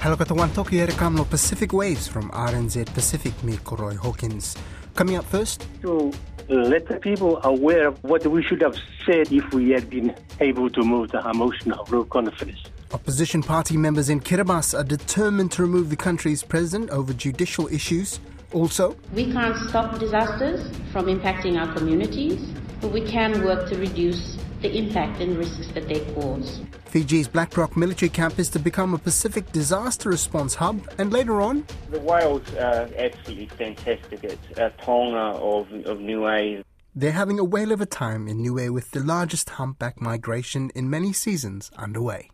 Hello 0.00 0.16
kata 0.16 0.32
wan 0.32 0.48
toki 0.50 0.80
ere 0.80 0.92
kamlo 0.92 1.24
Pacific 1.28 1.72
Waves 1.72 2.06
from 2.06 2.30
RNZ 2.30 2.94
Pacific 2.94 3.34
me 3.42 3.56
Koroi 3.56 3.96
Hawkins. 3.96 4.56
Coming 4.94 5.16
up 5.16 5.24
first. 5.24 5.66
To 5.82 6.12
let 6.48 6.86
the 6.86 7.00
people 7.00 7.40
aware 7.42 7.88
of 7.88 7.98
what 8.04 8.24
we 8.24 8.44
should 8.44 8.62
have 8.62 8.76
said 9.04 9.32
if 9.32 9.52
we 9.52 9.70
had 9.70 9.90
been 9.90 10.14
able 10.38 10.70
to 10.70 10.84
move 10.84 11.10
the 11.10 11.20
motion 11.34 11.72
of 11.72 11.90
no 11.90 12.04
confidence. 12.04 12.60
Opposition 12.94 13.42
party 13.42 13.76
members 13.76 14.08
in 14.08 14.20
Kiribati 14.20 14.78
are 14.78 14.84
determined 14.84 15.50
to 15.52 15.62
remove 15.62 15.90
the 15.90 15.96
country's 15.96 16.44
president 16.44 16.90
over 16.90 17.12
judicial 17.12 17.66
issues. 17.66 18.20
Also, 18.52 18.94
we 19.12 19.32
can't 19.32 19.56
stop 19.68 19.98
disasters 19.98 20.70
from 20.92 21.06
impacting 21.06 21.58
our 21.58 21.74
communities, 21.74 22.40
but 22.80 22.92
we 22.92 23.00
can 23.00 23.42
work 23.44 23.68
to 23.68 23.76
reduce 23.76 24.38
the 24.60 24.76
impact 24.76 25.20
and 25.20 25.36
risks 25.36 25.68
that 25.74 25.88
they 25.88 26.00
cause. 26.14 26.60
Fiji's 26.86 27.28
Black 27.28 27.56
Rock 27.56 27.76
military 27.76 28.08
camp 28.08 28.38
is 28.38 28.48
to 28.50 28.58
become 28.58 28.94
a 28.94 28.98
Pacific 28.98 29.50
disaster 29.52 30.08
response 30.08 30.54
hub, 30.54 30.80
and 30.98 31.12
later 31.12 31.40
on, 31.40 31.64
the 31.90 32.00
whales 32.00 32.42
are 32.54 32.88
absolutely 32.96 33.46
fantastic. 33.46 34.24
It's 34.24 34.58
a 34.58 34.70
taonga 34.82 35.36
of, 35.36 35.72
of 35.86 36.00
Niue. 36.00 36.62
They're 36.94 37.12
having 37.12 37.38
a 37.38 37.44
whale 37.44 37.70
of 37.70 37.80
a 37.80 37.86
time 37.86 38.26
in 38.26 38.42
Niue 38.42 38.72
with 38.72 38.90
the 38.90 39.00
largest 39.00 39.50
humpback 39.50 40.00
migration 40.00 40.70
in 40.74 40.90
many 40.90 41.12
seasons 41.12 41.70
underway. 41.76 42.30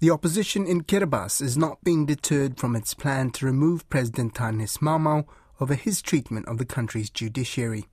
The 0.00 0.10
opposition 0.10 0.66
in 0.66 0.84
Kiribati 0.84 1.42
is 1.42 1.58
not 1.58 1.84
being 1.84 2.06
deterred 2.06 2.58
from 2.58 2.74
its 2.74 2.94
plan 2.94 3.30
to 3.32 3.44
remove 3.44 3.86
President 3.90 4.32
Taneti 4.32 4.78
Maamau 4.78 5.26
over 5.60 5.74
his 5.74 6.00
treatment 6.00 6.48
of 6.48 6.56
the 6.56 6.64
country's 6.64 7.10
judiciary. 7.10 7.84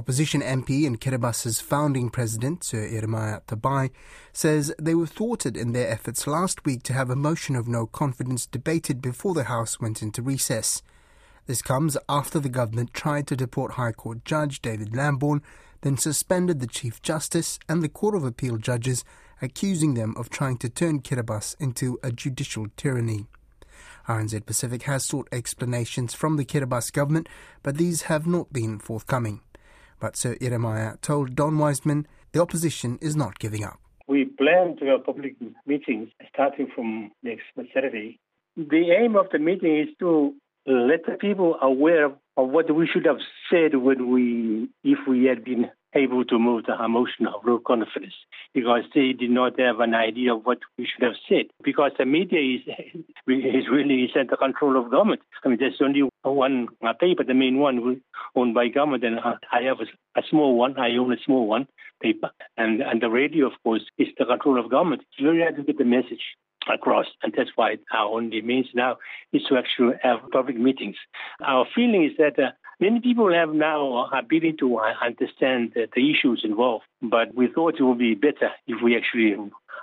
Opposition 0.00 0.40
MP 0.40 0.86
and 0.86 0.98
Kiribati's 0.98 1.60
founding 1.60 2.08
president, 2.08 2.64
Sir 2.64 2.88
Ieremia 2.88 3.42
Tabai, 3.44 3.90
says 4.32 4.74
they 4.80 4.94
were 4.94 5.06
thwarted 5.06 5.58
in 5.58 5.72
their 5.72 5.90
efforts 5.90 6.26
last 6.26 6.64
week 6.64 6.82
to 6.84 6.94
have 6.94 7.10
a 7.10 7.14
motion 7.14 7.54
of 7.54 7.68
no 7.68 7.84
confidence 7.84 8.46
debated 8.46 9.02
before 9.02 9.34
the 9.34 9.44
House 9.44 9.78
went 9.78 10.00
into 10.00 10.22
recess. 10.22 10.82
This 11.44 11.60
comes 11.60 11.98
after 12.08 12.40
the 12.40 12.48
government 12.48 12.94
tried 12.94 13.26
to 13.26 13.36
deport 13.36 13.72
High 13.72 13.92
Court 13.92 14.24
Judge 14.24 14.62
David 14.62 14.96
Lambourne, 14.96 15.42
then 15.82 15.98
suspended 15.98 16.60
the 16.60 16.66
Chief 16.66 17.02
Justice 17.02 17.58
and 17.68 17.82
the 17.82 17.90
Court 17.90 18.14
of 18.14 18.24
Appeal 18.24 18.56
judges, 18.56 19.04
accusing 19.42 19.92
them 19.92 20.14
of 20.16 20.30
trying 20.30 20.56
to 20.60 20.70
turn 20.70 21.02
Kiribati 21.02 21.56
into 21.60 21.98
a 22.02 22.10
judicial 22.10 22.68
tyranny. 22.78 23.26
RNZ 24.08 24.46
Pacific 24.46 24.84
has 24.84 25.04
sought 25.04 25.28
explanations 25.30 26.14
from 26.14 26.38
the 26.38 26.46
Kiribati 26.46 26.90
government, 26.90 27.28
but 27.62 27.76
these 27.76 28.04
have 28.04 28.26
not 28.26 28.50
been 28.50 28.78
forthcoming. 28.78 29.42
But 30.00 30.16
Sir 30.16 30.34
Ieremia 30.36 31.00
told 31.02 31.36
Don 31.36 31.58
Wiseman 31.58 32.06
the 32.32 32.40
opposition 32.40 32.98
is 33.00 33.14
not 33.14 33.38
giving 33.38 33.62
up. 33.64 33.78
We 34.08 34.24
plan 34.24 34.76
to 34.80 34.86
have 34.86 35.04
public 35.04 35.36
meetings 35.66 36.08
starting 36.32 36.68
from 36.74 37.12
next 37.22 37.44
Saturday. 37.72 38.18
The 38.56 38.90
aim 38.98 39.14
of 39.14 39.26
the 39.30 39.38
meeting 39.38 39.78
is 39.78 39.88
to 40.00 40.34
let 40.66 41.04
the 41.06 41.16
people 41.20 41.56
aware 41.62 42.06
of 42.06 42.48
what 42.48 42.74
we 42.74 42.88
should 42.92 43.06
have 43.06 43.18
said 43.50 43.76
when 43.76 44.10
we, 44.10 44.68
if 44.82 44.98
we 45.08 45.24
had 45.24 45.44
been 45.44 45.70
able 45.94 46.24
to 46.24 46.38
move 46.38 46.64
the 46.66 46.88
motion 46.88 47.26
of 47.26 47.44
no 47.44 47.58
confidence 47.58 48.14
because 48.54 48.82
they 48.94 49.12
did 49.12 49.30
not 49.30 49.58
have 49.58 49.80
an 49.80 49.94
idea 49.94 50.34
of 50.34 50.44
what 50.44 50.58
we 50.78 50.86
should 50.86 51.02
have 51.02 51.16
said 51.28 51.46
because 51.62 51.92
the 51.98 52.04
media 52.04 52.40
is 52.40 52.60
is 53.28 53.68
really 53.70 54.04
is 54.04 54.10
under 54.18 54.36
control 54.36 54.76
of 54.76 54.90
government. 54.90 55.20
I 55.44 55.48
mean, 55.48 55.58
there's 55.58 55.80
only 55.80 56.08
one 56.22 56.68
paper, 57.00 57.24
the 57.24 57.34
main 57.34 57.58
one 57.58 58.00
owned 58.34 58.54
by 58.54 58.68
government, 58.68 59.04
and 59.04 59.20
I 59.20 59.62
have 59.62 59.78
a, 59.80 60.18
a 60.18 60.22
small 60.28 60.56
one. 60.56 60.78
I 60.78 60.96
own 60.96 61.12
a 61.12 61.22
small 61.24 61.46
one 61.46 61.66
paper, 62.02 62.30
and 62.56 62.80
and 62.80 63.00
the 63.00 63.10
radio, 63.10 63.46
of 63.46 63.52
course, 63.62 63.82
is 63.98 64.08
the 64.18 64.24
control 64.24 64.58
of 64.58 64.70
government. 64.70 65.02
It's 65.02 65.22
very 65.22 65.42
hard 65.42 65.56
to 65.56 65.62
get 65.62 65.78
the 65.78 65.84
message 65.84 66.36
across. 66.72 67.06
And 67.22 67.32
that's 67.36 67.50
why 67.56 67.76
our 67.92 68.10
only 68.10 68.42
means 68.42 68.66
now 68.74 68.98
is 69.32 69.42
to 69.48 69.56
actually 69.56 69.94
have 70.02 70.18
public 70.32 70.56
meetings. 70.56 70.96
Our 71.44 71.66
feeling 71.74 72.04
is 72.04 72.12
that 72.18 72.38
uh, 72.38 72.50
many 72.80 73.00
people 73.00 73.32
have 73.32 73.50
now 73.50 74.06
ability 74.06 74.54
to 74.60 74.78
understand 74.78 75.72
the, 75.74 75.88
the 75.94 76.10
issues 76.10 76.42
involved, 76.44 76.84
but 77.02 77.34
we 77.34 77.48
thought 77.52 77.74
it 77.78 77.82
would 77.82 77.98
be 77.98 78.14
better 78.14 78.50
if 78.66 78.82
we 78.82 78.96
actually 78.96 79.36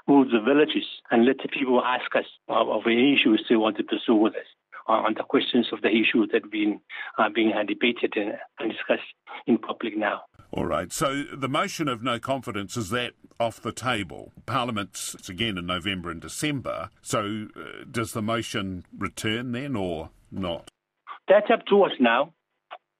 move 0.07 0.29
the 0.31 0.39
villages 0.39 0.85
and 1.11 1.25
let 1.25 1.37
the 1.37 1.49
people 1.49 1.81
ask 1.83 2.15
us 2.15 2.25
of, 2.47 2.83
any 2.85 3.13
issues 3.13 3.45
they 3.49 3.55
want 3.55 3.77
to 3.77 3.83
pursue 3.83 4.15
with 4.15 4.33
us 4.33 4.47
on 4.87 5.15
the 5.17 5.23
questions 5.23 5.67
of 5.73 5.81
the 5.81 5.89
issues 5.89 6.29
that 6.31 6.43
have 6.43 6.51
been 6.51 6.79
uh, 7.17 7.29
being 7.33 7.51
debated 7.67 8.13
and, 8.15 8.33
and 8.59 8.71
discussed 8.71 9.01
in 9.45 9.57
public 9.57 9.97
now. 9.97 10.21
All 10.51 10.65
right. 10.65 10.93
So 10.93 11.23
the 11.33 11.49
motion 11.49 11.89
of 11.89 12.01
no 12.01 12.19
confidence 12.19 12.77
is 12.77 12.89
that 12.91 13.11
off 13.37 13.61
the 13.61 13.73
table. 13.73 14.31
Parliament's 14.45 15.27
again 15.27 15.57
in 15.57 15.65
November 15.65 16.09
and 16.09 16.21
December. 16.21 16.89
So 17.01 17.47
uh, 17.55 17.83
does 17.91 18.13
the 18.13 18.21
motion 18.21 18.85
return 18.97 19.51
then 19.51 19.75
or 19.75 20.09
not? 20.31 20.71
That's 21.27 21.51
up 21.51 21.65
to 21.67 21.83
us 21.83 21.91
now. 21.99 22.33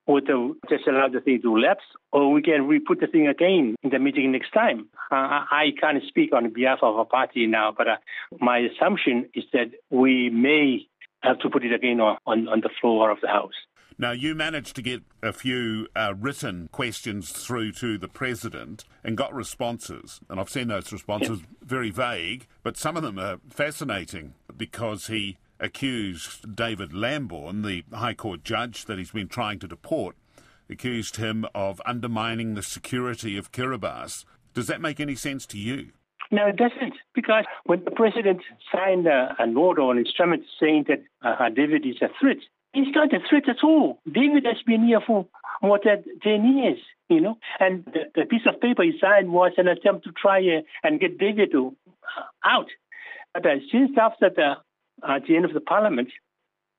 Whether 0.07 0.53
just 0.69 0.87
allow 0.87 1.09
the 1.09 1.19
thing 1.19 1.41
to 1.41 1.57
lapse, 1.57 1.83
or 2.11 2.31
we 2.31 2.41
can 2.41 2.65
re-put 2.65 3.01
the 3.01 3.07
thing 3.07 3.27
again 3.27 3.75
in 3.83 3.89
the 3.89 3.99
meeting 3.99 4.31
next 4.31 4.51
time. 4.51 4.87
Uh, 5.11 5.43
I 5.51 5.73
can't 5.79 6.01
speak 6.07 6.31
on 6.33 6.51
behalf 6.51 6.79
of 6.81 6.97
a 6.97 7.05
party 7.05 7.45
now, 7.45 7.73
but 7.77 7.87
uh, 7.87 7.97
my 8.39 8.59
assumption 8.59 9.29
is 9.33 9.43
that 9.51 9.71
we 9.89 10.29
may 10.29 10.87
have 11.23 11.39
to 11.39 11.49
put 11.49 11.65
it 11.65 11.73
again 11.73 11.99
on, 11.99 12.17
on, 12.25 12.47
on 12.47 12.61
the 12.61 12.69
floor 12.79 13.11
of 13.11 13.19
the 13.21 13.27
House. 13.27 13.53
Now, 13.99 14.11
you 14.11 14.35
managed 14.35 14.75
to 14.75 14.83
get 14.83 15.01
a 15.23 15.33
few 15.33 15.87
uh, 15.95 16.13
written 16.15 16.69
questions 16.71 17.31
through 17.31 17.71
to 17.73 17.97
the 17.97 18.07
President 18.07 18.85
and 19.03 19.17
got 19.17 19.33
responses. 19.33 20.19
And 20.29 20.39
I've 20.39 20.51
seen 20.51 20.67
those 20.67 20.91
responses 20.93 21.41
very 21.63 21.89
vague, 21.89 22.45
but 22.61 22.77
some 22.77 22.95
of 22.95 23.01
them 23.01 23.17
are 23.17 23.39
fascinating 23.49 24.35
because 24.55 25.07
he 25.07 25.37
accused 25.59 26.55
David 26.55 26.93
Lambourne, 26.93 27.61
the 27.61 27.83
High 27.93 28.13
Court 28.13 28.43
judge 28.43 28.85
that 28.85 28.97
he's 28.97 29.11
been 29.11 29.27
trying 29.27 29.59
to 29.59 29.67
deport, 29.67 30.15
accused 30.69 31.17
him 31.17 31.45
of 31.55 31.81
undermining 31.85 32.53
the 32.53 32.63
security 32.63 33.37
of 33.37 33.51
Kiribati. 33.51 34.25
Does 34.53 34.67
that 34.67 34.81
make 34.81 34.99
any 34.99 35.15
sense 35.15 35.45
to 35.47 35.57
you? 35.57 35.91
No, 36.31 36.47
it 36.47 36.57
doesn't, 36.57 36.95
because 37.15 37.45
when 37.65 37.83
the 37.85 37.91
president 37.91 38.41
signed 38.71 39.07
uh, 39.07 39.29
an 39.39 39.55
order 39.55 39.81
or 39.81 39.93
an 39.93 39.99
instrument 39.99 40.43
saying 40.59 40.85
that 40.89 41.03
uh, 41.21 41.49
David 41.49 41.85
is 41.85 42.01
a 42.01 42.09
threat, 42.19 42.37
He's 42.77 42.93
not 42.93 43.13
a 43.13 43.19
threat 43.27 43.49
at 43.49 43.63
all. 43.63 43.99
David 44.05 44.45
has 44.45 44.61
been 44.65 44.85
here 44.85 45.01
for 45.05 45.25
more 45.63 45.79
than 45.83 46.03
10 46.21 46.57
years, 46.57 46.77
you 47.09 47.21
know, 47.21 47.37
and 47.59 47.83
the, 47.85 48.01
the 48.13 48.25
piece 48.25 48.45
of 48.45 48.61
paper 48.61 48.83
he 48.83 48.93
signed 49.01 49.31
was 49.31 49.53
an 49.57 49.67
attempt 49.67 50.03
to 50.03 50.11
try 50.11 50.39
uh, 50.39 50.61
and 50.83 50.99
get 50.99 51.17
David 51.17 51.51
to, 51.53 51.75
uh, 51.87 52.21
out. 52.47 52.67
But 53.33 53.45
uh, 53.47 53.55
since 53.71 53.91
after 53.99 54.29
the, 54.29 54.53
at 55.07 55.25
the 55.25 55.35
end 55.35 55.45
of 55.45 55.53
the 55.53 55.61
parliament, 55.61 56.09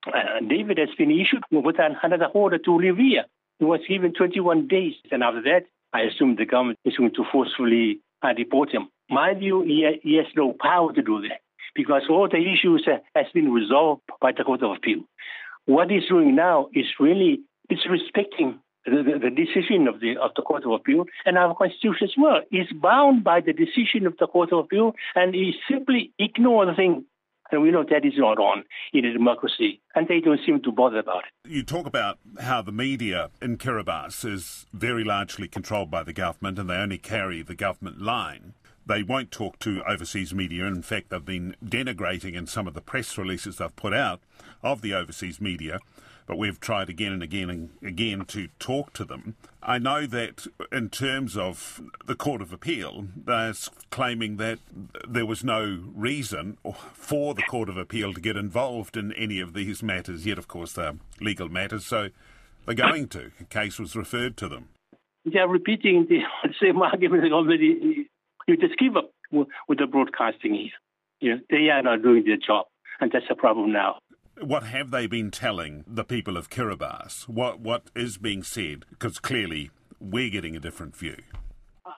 uh, 0.06 0.41
David 0.47 0.79
has 0.79 0.89
been 0.97 1.11
issued 1.11 1.43
with 1.51 1.77
another 1.79 2.27
order 2.27 2.59
to 2.59 2.77
leave 2.77 2.97
here. 2.97 3.25
He 3.59 3.65
was 3.65 3.81
given 3.89 4.15
21 4.15 4.69
days, 4.69 4.95
and 5.11 5.23
after 5.23 5.43
that, 5.43 5.65
I 5.93 6.03
assume 6.03 6.37
the 6.37 6.47
government 6.47 6.79
is 6.84 6.97
going 6.97 7.15
to 7.15 7.25
forcefully 7.33 8.01
uh, 8.23 8.33
deport 8.33 8.71
him. 8.71 8.89
My 9.11 9.34
view, 9.34 9.62
he, 9.62 9.99
he 10.03 10.17
has 10.17 10.27
no 10.37 10.55
power 10.61 10.93
to 10.93 11.03
do 11.03 11.23
that 11.23 11.41
because 11.75 12.03
all 12.09 12.29
the 12.29 12.39
issues 12.39 12.87
uh, 12.87 12.99
has 13.15 13.27
been 13.33 13.53
resolved 13.53 14.03
by 14.21 14.33
the 14.33 14.45
Court 14.45 14.62
of 14.62 14.77
Appeal. 14.77 15.00
What 15.67 15.91
he's 15.91 16.06
doing 16.09 16.35
now 16.35 16.69
is 16.73 16.87
really 16.99 17.41
it's 17.69 17.87
respecting 17.89 18.59
the, 18.85 19.03
the, 19.03 19.19
the, 19.19 19.31
decision 19.31 19.87
of 19.87 20.00
the 20.00 20.17
of 20.17 20.31
the 20.35 20.43
Court 20.43 20.65
of 20.65 20.73
Appeal 20.73 21.05
and 21.27 21.37
our 21.37 21.55
Constitution 21.55 22.05
as 22.09 22.15
well. 22.17 22.41
He's 22.50 22.73
bound 22.73 23.25
by 23.25 23.41
the 23.41 23.53
decision 23.53 24.06
of 24.06 24.17
the 24.19 24.27
Court 24.27 24.53
of 24.53 24.61
Appeal, 24.61 24.95
and 25.15 25.35
he 25.35 25.55
simply 25.71 26.12
ignore 26.19 26.67
the 26.67 26.75
thing. 26.75 27.05
And 27.50 27.62
we 27.62 27.70
know 27.70 27.84
that 27.88 28.04
is 28.04 28.14
not 28.16 28.38
on 28.38 28.64
in 28.92 29.04
a 29.04 29.12
democracy, 29.12 29.81
and 29.94 30.06
they 30.06 30.20
don't 30.20 30.41
seem 30.44 30.60
to 30.62 30.72
bother 30.72 30.98
about 30.98 31.25
it. 31.25 31.50
You 31.50 31.62
talk 31.62 31.86
about 31.86 32.19
how 32.41 32.60
the 32.62 32.72
media 32.72 33.31
in 33.41 33.56
Kiribati 33.56 34.32
is 34.32 34.66
very 34.72 35.03
largely 35.03 35.48
controlled 35.48 35.91
by 35.91 36.03
the 36.03 36.12
government, 36.12 36.58
and 36.58 36.69
they 36.69 36.75
only 36.75 36.98
carry 36.98 37.42
the 37.42 37.54
government 37.54 38.03
line. 38.03 38.55
They 38.84 39.02
won't 39.02 39.31
talk 39.31 39.58
to 39.61 39.82
overseas 39.84 40.34
media. 40.34 40.67
In 40.67 40.82
fact, 40.82 41.11
they've 41.11 41.25
been 41.25 41.56
denigrating 41.64 42.34
in 42.34 42.46
some 42.46 42.67
of 42.67 42.75
the 42.75 42.81
press 42.81 43.17
releases 43.19 43.56
they've 43.56 43.76
put 43.76 43.93
out 43.93 44.20
of 44.62 44.81
the 44.81 44.94
overseas 44.94 45.40
media. 45.40 45.78
But 46.28 46.38
we've 46.38 46.60
tried 46.60 46.88
again 46.88 47.12
and 47.12 47.22
again 47.22 47.50
and 47.50 47.70
again 47.82 48.26
to 48.26 48.48
talk 48.60 48.92
to 48.92 49.04
them. 49.04 49.34
I 49.62 49.78
know 49.78 50.06
that 50.06 50.46
in 50.70 50.90
terms 50.90 51.36
of 51.36 51.80
the 52.06 52.14
Court 52.14 52.42
of 52.42 52.52
Appeal, 52.52 53.08
they're 53.16 53.54
claiming 53.90 54.36
that 54.36 54.58
there 55.08 55.26
was 55.26 55.42
no 55.42 55.82
reason 55.94 56.58
for 56.92 57.34
the 57.34 57.42
Court 57.42 57.69
of 57.69 57.76
Appeal 57.76 58.12
to 58.12 58.20
get 58.20 58.36
involved 58.36 58.96
in 58.96 59.12
any 59.14 59.40
of 59.40 59.54
these 59.54 59.82
matters, 59.82 60.26
yet, 60.26 60.38
of 60.38 60.46
course, 60.46 60.75
they're 60.75 60.96
legal 61.20 61.48
matters, 61.48 61.86
so 61.86 62.10
they're 62.66 62.75
going 62.75 63.08
to. 63.08 63.32
A 63.40 63.44
case 63.44 63.78
was 63.78 63.96
referred 63.96 64.36
to 64.36 64.48
them. 64.48 64.69
They 65.25 65.40
are 65.40 65.48
repeating 65.48 66.06
the 66.08 66.20
same 66.60 66.80
argument 66.82 67.32
already 67.32 68.06
you 68.48 68.56
just 68.56 68.78
give 68.78 68.96
up 68.96 69.10
with 69.30 69.78
the 69.78 69.86
broadcasting 69.86 70.54
here. 70.54 70.70
You 71.20 71.34
know, 71.34 71.40
they 71.50 71.69
are 71.69 71.82
not 71.82 72.02
doing 72.02 72.25
their 72.25 72.38
job, 72.38 72.66
and 73.00 73.12
that's 73.12 73.26
a 73.30 73.34
problem 73.34 73.72
now. 73.72 73.98
What 74.40 74.64
have 74.64 74.90
they 74.90 75.06
been 75.06 75.31
telling 75.31 75.85
the 75.87 76.05
people 76.05 76.37
of 76.37 76.49
Kiribati? 76.49 77.29
What 77.29 77.61
what 77.61 77.90
is 77.94 78.19
being 78.19 78.43
said? 78.43 78.85
Because 78.90 79.19
clearly 79.19 79.70
we're 80.00 80.31
getting 80.31 80.55
a 80.55 80.61
different 80.61 80.96
view. 80.96 81.17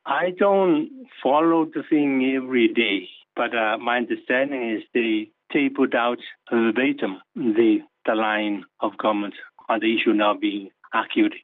I 0.07 0.31
don't 0.39 1.07
follow 1.23 1.67
the 1.67 1.83
thing 1.89 2.35
every 2.37 2.69
day, 2.69 3.09
But 3.37 3.55
uh, 3.55 3.79
my 3.79 3.99
understanding 3.99 4.77
is 4.77 4.83
they, 4.95 5.31
put 5.75 5.95
out 5.95 6.19
verbatim 6.51 7.21
the, 7.35 7.79
the 8.07 8.15
line 8.15 8.65
of 8.81 8.97
government 8.97 9.35
on 9.69 9.81
the 9.81 9.97
issue 9.97 10.13
now 10.13 10.35
being 10.35 10.71
argued 10.93 11.35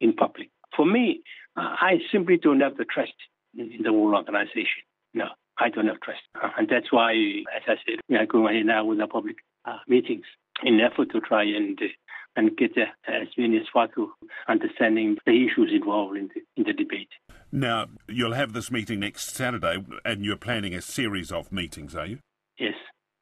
in 0.00 0.12
public. 0.12 0.50
For 0.76 0.86
me, 0.86 1.22
I 1.56 1.98
simply 2.12 2.36
don't 2.36 2.60
have 2.60 2.76
the 2.76 2.84
trust 2.84 3.14
in 3.56 3.82
the 3.82 3.90
whole 3.90 4.14
organization. 4.14 4.82
No, 5.14 5.26
I 5.58 5.70
don't 5.70 5.86
have 5.86 6.00
trust. 6.00 6.20
And 6.56 6.68
that's 6.68 6.92
why, 6.92 7.12
as 7.56 7.62
I 7.66 7.74
said, 7.86 8.00
we 8.08 8.16
are 8.16 8.26
going 8.26 8.54
ahead 8.54 8.66
now 8.66 8.84
with 8.84 8.98
the 8.98 9.06
public 9.06 9.36
meetings 9.86 10.24
in 10.62 10.74
an 10.74 10.80
effort 10.80 11.10
to 11.12 11.20
try 11.20 11.44
and 11.44 11.78
uh, 11.80 11.86
and 12.36 12.56
get 12.56 12.70
uh, 12.76 12.84
as 13.08 13.28
many 13.36 13.56
as 13.56 13.64
possible 13.72 14.12
understanding 14.48 15.16
the 15.26 15.32
issues 15.32 15.72
involved 15.74 16.16
in 16.16 16.28
the, 16.34 16.40
in 16.56 16.64
the 16.64 16.72
debate. 16.72 17.08
Now, 17.50 17.86
you'll 18.06 18.34
have 18.34 18.52
this 18.52 18.70
meeting 18.70 19.00
next 19.00 19.34
Saturday, 19.34 19.84
and 20.04 20.24
you're 20.24 20.36
planning 20.36 20.74
a 20.74 20.80
series 20.80 21.32
of 21.32 21.50
meetings, 21.50 21.96
are 21.96 22.06
you? 22.06 22.18
Yes, 22.58 22.74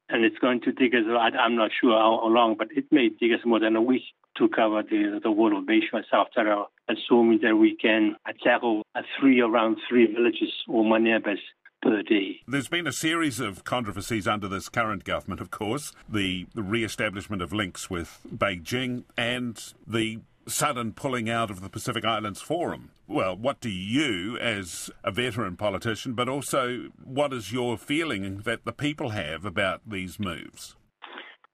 and 0.09 0.23
it's 0.23 0.37
going 0.37 0.61
to 0.61 0.71
take 0.71 0.93
us, 0.93 1.03
I'm 1.09 1.55
not 1.55 1.71
sure 1.79 1.97
how, 1.97 2.27
long, 2.27 2.55
but 2.57 2.67
it 2.75 2.85
may 2.91 3.09
take 3.09 3.33
us 3.33 3.45
more 3.45 3.59
than 3.59 3.75
a 3.75 3.81
week 3.81 4.03
to 4.37 4.47
cover 4.49 4.83
the, 4.83 5.19
the 5.23 5.29
whole 5.29 5.57
of 5.57 5.65
Bayshore 5.65 6.03
South 6.11 6.27
Tarawa, 6.37 6.65
assuming 6.87 7.39
that 7.41 7.55
we 7.55 7.75
can 7.75 8.15
tackle 8.43 8.83
three 9.19 9.41
around 9.41 9.77
three 9.89 10.05
villages 10.13 10.53
or 10.67 10.83
maneabas 10.83 11.39
per 11.87 12.03
day. 12.03 12.41
There's 12.47 12.67
been 12.67 12.85
a 12.85 12.91
series 12.91 13.39
of 13.39 13.63
controversies 13.63 14.27
under 14.27 14.47
this 14.47 14.67
current 14.67 15.05
government, 15.05 15.39
of 15.39 15.51
course, 15.51 15.93
the, 16.09 16.45
the 16.53 16.63
re-establishment 16.63 17.41
of 17.41 17.53
links 17.53 17.89
with 17.89 18.19
Beijing 18.29 19.05
and 19.17 19.73
the 19.85 20.19
sudden 20.47 20.91
pulling 20.93 21.29
out 21.29 21.49
of 21.49 21.61
the 21.61 21.69
Pacific 21.69 22.03
Islands 22.05 22.41
Forum. 22.41 22.91
Well, 23.07 23.35
what 23.37 23.61
do 23.61 23.69
you, 23.69 24.37
as 24.37 24.89
a 25.03 25.11
veteran 25.11 25.55
politician, 25.55 26.13
but 26.13 26.27
also 26.27 26.89
what 27.03 27.31
is 27.33 27.53
your 27.53 27.77
feeling 27.77 28.39
that 28.39 28.65
the 28.65 28.73
people 28.73 29.09
have 29.11 29.45
about 29.45 29.81
these 29.87 30.19
moves? 30.19 30.75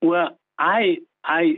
Well, 0.01 0.37
I 0.59 0.97
I 1.23 1.57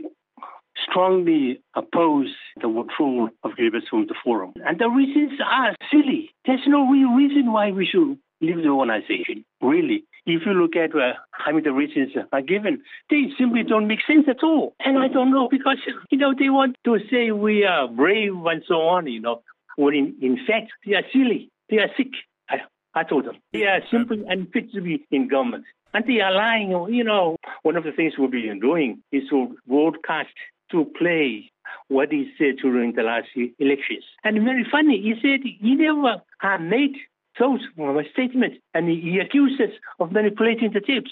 strongly 0.90 1.62
oppose 1.74 2.34
the 2.60 2.68
withdrawal 2.68 3.30
of 3.42 3.52
Kiribati 3.52 3.88
from 3.88 4.06
the 4.06 4.14
forum. 4.22 4.52
And 4.64 4.78
the 4.78 4.88
reasons 4.88 5.40
are 5.44 5.74
silly. 5.90 6.30
There's 6.44 6.66
no 6.66 6.88
real 6.88 7.10
reason 7.10 7.52
why 7.52 7.72
we 7.72 7.86
should 7.86 8.18
leave 8.40 8.62
the 8.62 8.68
organization, 8.68 9.44
really. 9.60 10.04
If 10.26 10.42
you 10.44 10.52
look 10.52 10.74
at 10.74 10.94
uh, 10.94 11.12
how 11.30 11.52
many 11.52 11.62
the 11.62 11.72
reasons 11.72 12.12
are 12.32 12.42
given, 12.42 12.82
they 13.10 13.26
simply 13.38 13.62
don't 13.62 13.86
make 13.86 14.00
sense 14.06 14.26
at 14.28 14.42
all. 14.42 14.74
And 14.80 14.98
I 14.98 15.08
don't 15.08 15.30
know 15.30 15.48
because, 15.48 15.78
you 16.10 16.18
know, 16.18 16.34
they 16.36 16.50
want 16.50 16.76
to 16.84 16.98
say 17.10 17.30
we 17.30 17.64
are 17.64 17.86
brave 17.86 18.34
and 18.46 18.62
so 18.66 18.74
on, 18.74 19.06
you 19.06 19.20
know, 19.20 19.42
when 19.76 19.94
in, 19.94 20.16
in 20.20 20.36
fact, 20.46 20.72
they 20.84 20.94
are 20.94 21.04
silly. 21.12 21.50
They 21.70 21.78
are 21.78 21.90
sick. 21.96 22.10
I, 22.50 22.62
I 22.94 23.04
told 23.04 23.26
them. 23.26 23.36
They 23.52 23.64
are 23.64 23.80
simply 23.90 24.24
unfit 24.28 24.72
to 24.72 24.80
be 24.80 25.04
in 25.10 25.28
government. 25.28 25.64
And 25.94 26.04
they 26.06 26.20
are 26.20 26.32
lying. 26.32 26.70
You 26.70 27.04
know, 27.04 27.36
one 27.62 27.76
of 27.76 27.84
the 27.84 27.92
things 27.92 28.14
we'll 28.18 28.28
be 28.28 28.52
doing 28.60 29.02
is 29.12 29.22
to 29.30 29.56
broadcast, 29.66 30.34
to 30.72 30.84
play 30.98 31.50
what 31.88 32.10
he 32.10 32.32
said 32.36 32.56
during 32.60 32.94
the 32.94 33.02
last 33.02 33.28
elections. 33.58 34.04
And 34.24 34.42
very 34.42 34.66
funny, 34.70 35.00
he 35.00 35.14
said 35.22 35.40
he 35.42 35.74
never 35.74 36.22
are 36.42 36.58
made 36.58 36.96
those 37.38 37.60
were 37.76 37.92
my 37.92 38.04
statements, 38.12 38.56
and 38.74 38.88
he, 38.88 39.18
accused 39.18 39.60
us 39.60 39.70
of 40.00 40.12
manipulating 40.12 40.72
the 40.72 40.80
tapes. 40.80 41.10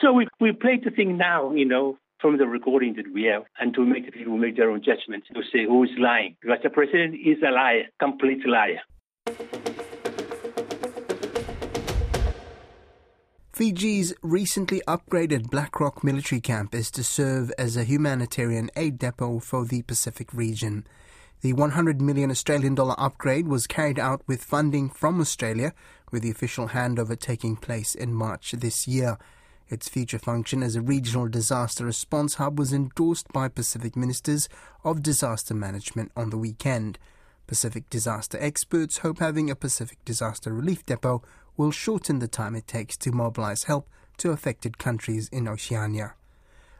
So 0.00 0.12
we, 0.12 0.28
we 0.40 0.52
played 0.52 0.84
the 0.84 0.90
thing 0.90 1.16
now, 1.16 1.52
you 1.52 1.64
know, 1.64 1.98
from 2.20 2.38
the 2.38 2.46
recording 2.46 2.94
that 2.96 3.12
we 3.12 3.24
have, 3.24 3.44
and 3.58 3.74
to 3.74 3.84
make 3.84 4.06
the 4.06 4.12
people 4.12 4.36
make 4.36 4.56
their 4.56 4.70
own 4.70 4.82
judgment 4.82 5.24
to 5.34 5.42
say 5.52 5.64
who 5.64 5.84
is 5.84 5.90
lying. 5.98 6.36
Because 6.40 6.58
the 6.62 6.70
president 6.70 7.14
is 7.14 7.38
a 7.46 7.50
liar, 7.50 7.84
complete 7.98 8.46
liar. 8.46 8.80
Fiji's 13.52 14.12
recently 14.20 14.82
upgraded 14.88 15.48
Black 15.48 15.78
Rock 15.78 16.02
military 16.02 16.40
camp 16.40 16.74
is 16.74 16.90
to 16.90 17.04
serve 17.04 17.52
as 17.56 17.76
a 17.76 17.84
humanitarian 17.84 18.68
aid 18.74 18.98
depot 18.98 19.38
for 19.38 19.64
the 19.64 19.82
Pacific 19.82 20.34
region. 20.34 20.84
The 21.44 21.52
100 21.52 22.00
million 22.00 22.30
Australian 22.30 22.74
dollar 22.74 22.94
upgrade 22.96 23.48
was 23.48 23.66
carried 23.66 23.98
out 23.98 24.22
with 24.26 24.42
funding 24.42 24.88
from 24.88 25.20
Australia, 25.20 25.74
with 26.10 26.22
the 26.22 26.30
official 26.30 26.68
handover 26.68 27.20
taking 27.20 27.54
place 27.54 27.94
in 27.94 28.14
March 28.14 28.52
this 28.52 28.88
year. 28.88 29.18
Its 29.68 29.86
future 29.86 30.18
function 30.18 30.62
as 30.62 30.74
a 30.74 30.80
regional 30.80 31.28
disaster 31.28 31.84
response 31.84 32.36
hub 32.36 32.58
was 32.58 32.72
endorsed 32.72 33.30
by 33.30 33.48
Pacific 33.48 33.94
ministers 33.94 34.48
of 34.84 35.02
disaster 35.02 35.52
management 35.52 36.12
on 36.16 36.30
the 36.30 36.38
weekend. 36.38 36.98
Pacific 37.46 37.90
disaster 37.90 38.38
experts 38.40 39.00
hope 39.04 39.18
having 39.18 39.50
a 39.50 39.54
Pacific 39.54 39.98
disaster 40.06 40.50
relief 40.50 40.86
depot 40.86 41.22
will 41.58 41.70
shorten 41.70 42.20
the 42.20 42.26
time 42.26 42.54
it 42.54 42.66
takes 42.66 42.96
to 42.96 43.12
mobilize 43.12 43.64
help 43.64 43.86
to 44.16 44.30
affected 44.30 44.78
countries 44.78 45.28
in 45.28 45.46
Oceania. 45.46 46.14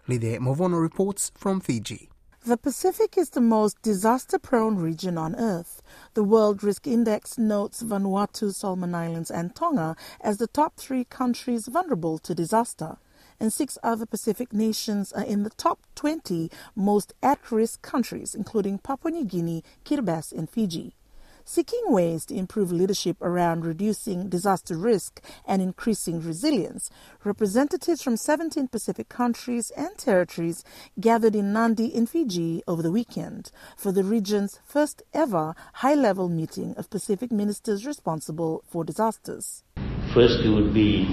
Lice 0.09 0.39
Movono 0.39 0.81
reports 0.81 1.33
from 1.35 1.61
Fiji. 1.61 2.09
The 2.47 2.59
Pacific 2.59 3.17
is 3.17 3.31
the 3.31 3.41
most 3.41 3.81
disaster 3.81 4.39
prone 4.39 4.77
region 4.77 5.17
on 5.17 5.35
Earth. 5.35 5.81
The 6.13 6.23
World 6.23 6.63
Risk 6.63 6.87
Index 6.87 7.39
notes 7.39 7.83
Vanuatu, 7.83 8.53
Solomon 8.53 8.95
Islands, 8.95 9.31
and 9.31 9.55
Tonga 9.55 9.97
as 10.21 10.37
the 10.37 10.47
top 10.47 10.77
three 10.77 11.05
countries 11.05 11.69
vulnerable 11.69 12.19
to 12.19 12.35
disaster. 12.35 12.99
And 13.41 13.51
six 13.51 13.79
other 13.83 14.05
Pacific 14.05 14.53
nations 14.53 15.11
are 15.15 15.25
in 15.25 15.45
the 15.45 15.57
top 15.57 15.81
20 15.95 16.51
most 16.77 17.15
at 17.23 17.51
risk 17.51 17.81
countries, 17.81 18.35
including 18.35 18.77
Papua 18.77 19.13
New 19.13 19.25
Guinea, 19.25 19.65
Kiribati, 19.87 20.33
and 20.37 20.51
Fiji 20.51 20.95
seeking 21.45 21.83
ways 21.87 22.25
to 22.27 22.35
improve 22.35 22.73
leadership 22.73 23.17
around 23.21 23.65
reducing 23.65 24.29
disaster 24.29 24.77
risk 24.77 25.23
and 25.47 25.61
increasing 25.61 26.21
resilience. 26.21 26.91
Representatives 27.25 28.03
from 28.03 28.17
17 28.17 28.69
Pacific 28.69 29.09
countries 29.09 29.71
and 29.77 29.97
territories 29.99 30.65
gathered 30.99 31.35
in 31.35 31.53
Nadi 31.53 31.93
in 31.93 32.07
Fiji 32.07 32.63
over 32.67 32.83
the 32.83 32.93
weekend 32.93 33.51
for 33.77 33.93
the 33.93 34.05
region's 34.05 34.61
first 34.65 35.03
ever 35.13 35.55
high 35.75 35.95
level 35.95 36.29
meeting 36.29 36.75
of 36.77 36.91
Pacific 36.91 37.31
ministers 37.31 37.87
responsible 37.87 38.63
for 38.69 38.85
disasters. 38.85 39.65
First, 40.13 40.41
it 40.41 40.51
would 40.51 40.73
be 40.73 41.09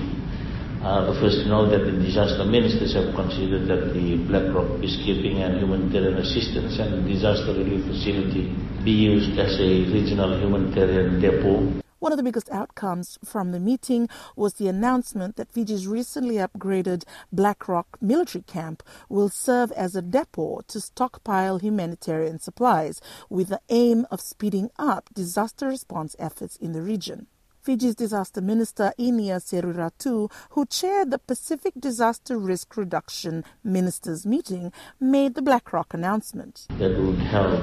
uh, 0.83 1.13
first 1.19 1.43
to 1.43 1.47
know 1.47 1.69
that 1.69 1.85
the 1.85 1.91
disaster 1.91 2.43
ministers 2.43 2.93
have 2.93 3.13
considered 3.13 3.67
that 3.67 3.93
the 3.93 4.17
Black 4.27 4.53
Rock 4.53 4.67
peacekeeping 4.81 5.37
and 5.37 5.59
humanitarian 5.59 6.17
assistance 6.17 6.79
and 6.79 7.07
disaster 7.07 7.53
relief 7.53 7.85
facility 7.85 8.55
be 8.83 8.91
used 8.91 9.37
as 9.37 9.59
a 9.59 9.85
regional 9.93 10.39
humanitarian 10.39 11.21
depot. 11.21 11.81
One 11.99 12.11
of 12.11 12.17
the 12.17 12.23
biggest 12.23 12.49
outcomes 12.49 13.19
from 13.23 13.51
the 13.51 13.59
meeting 13.59 14.09
was 14.35 14.55
the 14.55 14.67
announcement 14.67 15.35
that 15.35 15.51
Fiji's 15.51 15.85
recently 15.85 16.37
upgraded 16.37 17.03
Black 17.31 17.67
Rock 17.67 17.99
military 18.01 18.41
camp 18.41 18.81
will 19.07 19.29
serve 19.29 19.71
as 19.73 19.95
a 19.95 20.01
depot 20.01 20.61
to 20.67 20.81
stockpile 20.81 21.59
humanitarian 21.59 22.39
supplies 22.39 23.01
with 23.29 23.49
the 23.49 23.61
aim 23.69 24.07
of 24.09 24.19
speeding 24.19 24.71
up 24.79 25.11
disaster 25.13 25.67
response 25.67 26.15
efforts 26.17 26.55
in 26.55 26.71
the 26.71 26.81
region. 26.81 27.27
Fiji's 27.61 27.93
disaster 27.93 28.41
minister 28.41 28.91
Inia 28.97 29.39
Seruiratu, 29.39 30.31
who 30.51 30.65
chaired 30.65 31.11
the 31.11 31.19
Pacific 31.19 31.73
Disaster 31.79 32.35
Risk 32.35 32.75
Reduction 32.75 33.43
Ministers 33.63 34.25
meeting, 34.25 34.73
made 34.99 35.35
the 35.35 35.43
Black 35.43 35.71
Rock 35.71 35.93
announcement. 35.93 36.65
That 36.79 36.97
would 36.97 37.19
help 37.19 37.61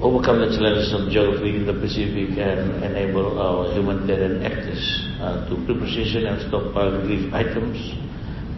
overcome 0.00 0.38
the 0.38 0.54
challenges 0.56 0.94
of 0.94 1.10
geography 1.10 1.56
in 1.56 1.66
the 1.66 1.74
Pacific 1.74 2.38
and 2.38 2.84
enable 2.84 3.40
our 3.40 3.72
humanitarian 3.74 4.44
actors 4.44 4.82
uh, 5.20 5.48
to 5.48 5.56
pre-position 5.66 6.26
and 6.26 6.40
stockpile 6.46 6.92
relief 7.02 7.34
items 7.34 7.76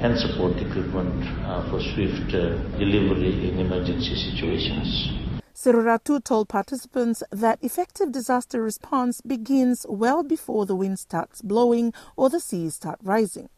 and 0.04 0.18
support 0.18 0.56
equipment 0.58 1.24
uh, 1.48 1.64
for 1.70 1.80
swift 1.80 2.28
uh, 2.34 2.52
delivery 2.76 3.48
in 3.48 3.60
emergency 3.60 4.14
situations. 4.14 5.25
Seruiratu 5.56 6.22
told 6.22 6.50
participants 6.50 7.22
that 7.30 7.58
effective 7.62 8.12
disaster 8.12 8.60
response 8.60 9.22
begins 9.22 9.86
well 9.88 10.22
before 10.22 10.66
the 10.66 10.76
wind 10.76 10.98
starts 10.98 11.40
blowing 11.40 11.94
or 12.14 12.28
the 12.28 12.40
seas 12.40 12.74
start 12.74 12.98
rising. 13.02 13.48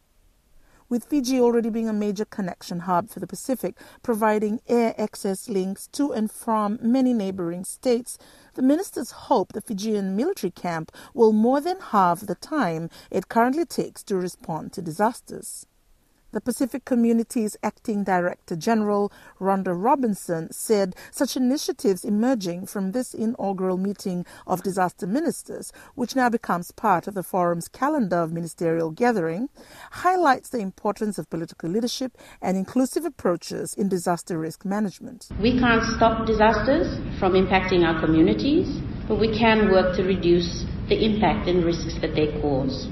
With 0.88 1.06
Fiji 1.06 1.40
already 1.40 1.70
being 1.70 1.88
a 1.88 1.92
major 1.92 2.24
connection 2.24 2.80
hub 2.80 3.10
for 3.10 3.18
the 3.18 3.26
Pacific, 3.26 3.76
providing 4.04 4.60
air 4.68 4.94
access 4.96 5.48
links 5.48 5.88
to 5.88 6.12
and 6.12 6.30
from 6.30 6.78
many 6.80 7.12
neighboring 7.12 7.64
states, 7.64 8.16
the 8.54 8.62
ministers 8.62 9.10
hope 9.10 9.52
the 9.52 9.60
Fijian 9.60 10.14
military 10.14 10.52
camp 10.52 10.92
will 11.14 11.32
more 11.32 11.60
than 11.60 11.80
halve 11.80 12.28
the 12.28 12.36
time 12.36 12.90
it 13.10 13.28
currently 13.28 13.64
takes 13.64 14.04
to 14.04 14.16
respond 14.16 14.72
to 14.74 14.80
disasters. 14.80 15.66
The 16.30 16.42
Pacific 16.42 16.84
Community's 16.84 17.56
acting 17.62 18.04
director 18.04 18.54
general, 18.54 19.10
Rhonda 19.40 19.72
Robinson, 19.74 20.52
said 20.52 20.94
such 21.10 21.38
initiatives 21.38 22.04
emerging 22.04 22.66
from 22.66 22.92
this 22.92 23.14
inaugural 23.14 23.78
meeting 23.78 24.26
of 24.46 24.62
disaster 24.62 25.06
ministers, 25.06 25.72
which 25.94 26.14
now 26.14 26.28
becomes 26.28 26.70
part 26.70 27.08
of 27.08 27.14
the 27.14 27.22
forum's 27.22 27.66
calendar 27.66 28.16
of 28.16 28.34
ministerial 28.34 28.90
gathering, 28.90 29.48
highlights 29.90 30.50
the 30.50 30.58
importance 30.58 31.16
of 31.16 31.30
political 31.30 31.70
leadership 31.70 32.18
and 32.42 32.58
inclusive 32.58 33.06
approaches 33.06 33.72
in 33.72 33.88
disaster 33.88 34.38
risk 34.38 34.66
management. 34.66 35.28
We 35.40 35.58
can't 35.58 35.82
stop 35.96 36.26
disasters 36.26 36.98
from 37.18 37.32
impacting 37.32 37.86
our 37.86 37.98
communities, 38.04 38.68
but 39.08 39.18
we 39.18 39.34
can 39.38 39.70
work 39.70 39.96
to 39.96 40.02
reduce 40.02 40.66
the 40.90 41.02
impact 41.02 41.48
and 41.48 41.64
risks 41.64 41.98
that 42.02 42.14
they 42.14 42.38
cause. 42.42 42.86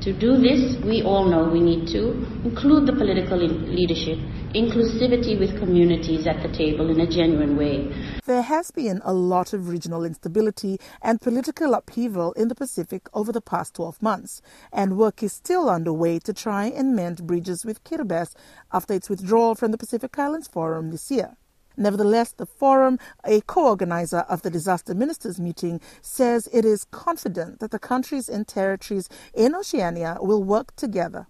To 0.00 0.14
do 0.14 0.38
this, 0.38 0.82
we 0.82 1.02
all 1.02 1.26
know 1.26 1.46
we 1.46 1.60
need 1.60 1.86
to 1.88 2.12
include 2.42 2.86
the 2.86 2.94
political 2.94 3.36
leadership, 3.36 4.16
inclusivity 4.54 5.38
with 5.38 5.58
communities 5.58 6.26
at 6.26 6.42
the 6.42 6.48
table 6.48 6.88
in 6.88 7.00
a 7.00 7.06
genuine 7.06 7.54
way. 7.54 7.92
There 8.24 8.40
has 8.40 8.70
been 8.70 9.02
a 9.04 9.12
lot 9.12 9.52
of 9.52 9.68
regional 9.68 10.06
instability 10.06 10.80
and 11.02 11.20
political 11.20 11.74
upheaval 11.74 12.32
in 12.32 12.48
the 12.48 12.54
Pacific 12.54 13.10
over 13.12 13.30
the 13.30 13.42
past 13.42 13.74
12 13.74 14.00
months, 14.00 14.40
and 14.72 14.96
work 14.96 15.22
is 15.22 15.34
still 15.34 15.68
underway 15.68 16.18
to 16.20 16.32
try 16.32 16.64
and 16.64 16.96
mend 16.96 17.26
bridges 17.26 17.66
with 17.66 17.84
Kiribati 17.84 18.34
after 18.72 18.94
its 18.94 19.10
withdrawal 19.10 19.54
from 19.54 19.70
the 19.70 19.76
Pacific 19.76 20.18
Islands 20.18 20.48
Forum 20.48 20.92
this 20.92 21.10
year. 21.10 21.36
Nevertheless, 21.76 22.32
the 22.32 22.46
forum, 22.46 22.98
a 23.24 23.40
co-organizer 23.42 24.20
of 24.28 24.42
the 24.42 24.50
disaster 24.50 24.94
ministers 24.94 25.40
meeting, 25.40 25.80
says 26.02 26.48
it 26.52 26.64
is 26.64 26.84
confident 26.90 27.60
that 27.60 27.70
the 27.70 27.78
countries 27.78 28.28
and 28.28 28.46
territories 28.46 29.08
in 29.34 29.54
Oceania 29.54 30.18
will 30.20 30.42
work 30.42 30.74
together. 30.76 31.26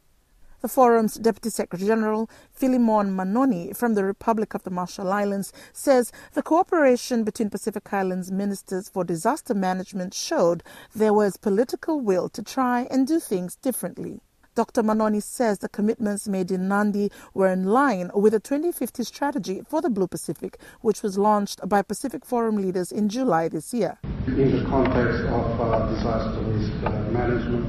The 0.61 0.69
forum's 0.69 1.15
Deputy 1.15 1.49
Secretary 1.49 1.89
General, 1.89 2.29
Filimon 2.55 3.17
Manoni 3.17 3.75
from 3.75 3.95
the 3.95 4.05
Republic 4.05 4.53
of 4.53 4.63
the 4.63 4.71
Marshall 4.71 5.11
Islands, 5.11 5.55
says 5.73 6.13
the 6.35 6.43
cooperation 6.43 7.25
between 7.25 7.49
Pacific 7.49 7.91
Islands 7.91 8.31
ministers 8.31 8.91
for 8.91 9.03
disaster 9.03 9.55
management 9.55 10.13
showed 10.13 10.63
there 10.95 11.15
was 11.15 11.39
political 11.39 12.01
will 12.01 12.29
to 12.29 12.43
try 12.43 12.87
and 12.91 13.07
do 13.07 13.19
things 13.21 13.57
differently. 13.57 14.21
Dr. 14.57 14.83
Manoni 14.83 15.23
says 15.23 15.59
the 15.59 15.69
commitments 15.69 16.27
made 16.27 16.51
in 16.51 16.69
Nadi 16.69 17.13
were 17.35 17.49
in 17.49 17.65
line 17.65 18.11
with 18.15 18.33
the 18.33 18.41
2050 18.41 19.05
strategy 19.05 19.63
for 19.69 19.81
the 19.81 19.89
Blue 19.89 20.09
Pacific, 20.09 20.59
which 20.81 21.03
was 21.03 21.17
launched 21.17 21.61
by 21.69 21.83
Pacific 21.83 22.25
Forum 22.25 22.57
leaders 22.57 22.91
in 22.91 23.09
July 23.09 23.49
this 23.49 23.73
year. 23.73 23.99
In 24.27 24.59
the 24.59 24.69
context 24.69 25.23
of 25.23 25.61
uh, 25.61 25.87
disaster 25.95 26.41
risk 26.43 26.73
uh, 26.85 26.91
management, 27.13 27.65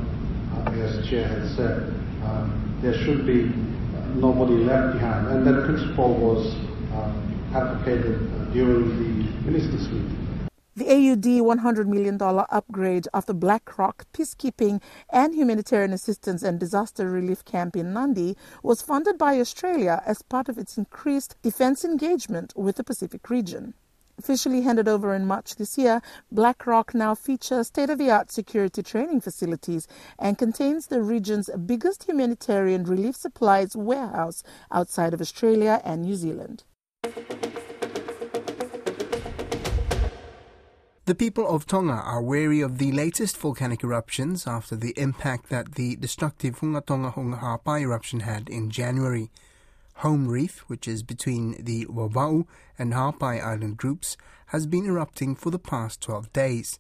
uh, 0.56 0.72
as 0.72 1.08
Chair 1.08 1.28
has 1.28 1.56
said, 1.56 1.94
uh, 2.24 2.50
there 2.82 2.96
should 3.06 3.28
be 3.28 3.44
uh, 3.44 4.08
nobody 4.16 4.56
left 4.56 4.94
behind. 4.94 5.28
And 5.28 5.46
that 5.46 5.66
principle 5.66 6.16
was 6.16 6.56
uh, 6.94 7.14
advocated 7.56 8.54
during 8.54 8.90
the 8.98 9.52
ministers' 9.52 9.88
meeting. 9.90 10.21
The 10.74 10.86
AUD 10.86 11.25
$100 11.25 11.86
million 11.88 12.18
upgrade 12.22 13.10
of 13.13 13.25
the 13.25 13.34
Black 13.34 13.78
Rock 13.78 14.06
Peacekeeping 14.13 14.82
and 15.10 15.36
Humanitarian 15.36 15.92
Assistance 15.92 16.44
and 16.44 16.62
Disaster 16.62 17.12
Relief 17.12 17.44
Camp 17.44 17.75
in 17.75 17.88
Nadi 17.88 18.38
was 18.63 18.82
funded 18.82 19.18
by 19.18 19.38
Australia 19.38 20.01
as 20.06 20.22
part 20.22 20.48
of 20.48 20.58
its 20.58 20.78
increased 20.78 21.36
defense 21.42 21.84
engagement 21.84 22.54
with 22.56 22.78
the 22.78 22.86
Pacific 22.86 23.30
region. 23.30 23.74
Officially 24.18 24.62
handed 24.62 24.88
over 24.88 25.13
in 25.13 25.25
March 25.25 25.56
this 25.58 25.78
year, 25.78 26.01
Black 26.32 26.66
Rock 26.66 26.94
now 26.94 27.16
features 27.16 27.68
state 27.68 27.90
of 27.90 27.98
the 27.98 28.10
art 28.10 28.32
security 28.32 28.82
training 28.82 29.20
facilities 29.20 29.90
and 30.18 30.38
contains 30.38 30.88
the 30.88 31.01
region's 31.01 31.50
biggest 31.66 32.06
humanitarian 32.06 32.86
relief 32.86 33.18
supplies 33.18 33.75
warehouse 33.75 34.42
outside 34.72 35.13
of 35.13 35.20
Australia 35.20 35.82
and 35.84 36.04
New 36.04 36.16
Zealand. 36.16 36.63
The 41.05 41.15
people 41.15 41.48
of 41.48 41.65
Tonga 41.65 41.93
are 41.93 42.22
wary 42.22 42.62
of 42.62 42.77
the 42.77 42.91
latest 42.91 43.36
volcanic 43.36 43.84
eruptions 43.84 44.46
after 44.46 44.75
the 44.75 44.93
impact 44.96 45.50
that 45.50 45.74
the 45.74 45.96
destructive 45.96 46.60
Hunga 46.60 46.86
Tonga 46.86 47.10
Hunga 47.13 47.81
eruption 47.81 48.20
had 48.20 48.48
in 48.48 48.70
January. 48.70 49.31
Home 49.96 50.27
Reef, 50.27 50.60
which 50.67 50.88
is 50.88 51.01
between 51.01 51.55
the 51.60 51.88
Vava'u 51.88 52.46
and 52.77 52.93
Ha'apai 52.93 53.43
island 53.43 53.77
groups, 53.77 54.15
has 54.48 54.67
been 54.67 54.86
erupting 54.86 55.34
for 55.36 55.50
the 55.50 55.58
past 55.58 56.01
12 56.01 56.31
days. 56.34 56.77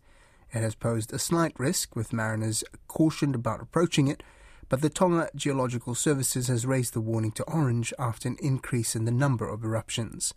It 0.53 0.59
has 0.59 0.75
posed 0.75 1.11
a 1.11 1.17
slight 1.17 1.59
risk, 1.59 1.95
with 1.95 2.13
mariners 2.13 2.63
cautioned 2.87 3.33
about 3.33 3.59
approaching 3.59 4.07
it, 4.07 4.21
but 4.69 4.81
the 4.81 4.89
Tonga 4.89 5.31
Geological 5.35 5.95
Services 5.95 6.47
has 6.47 6.67
raised 6.67 6.93
the 6.93 7.01
warning 7.01 7.31
to 7.31 7.43
orange 7.45 7.91
after 7.97 8.29
an 8.29 8.37
increase 8.39 8.95
in 8.95 9.05
the 9.05 9.11
number 9.11 9.49
of 9.49 9.63
eruptions. 9.63 10.31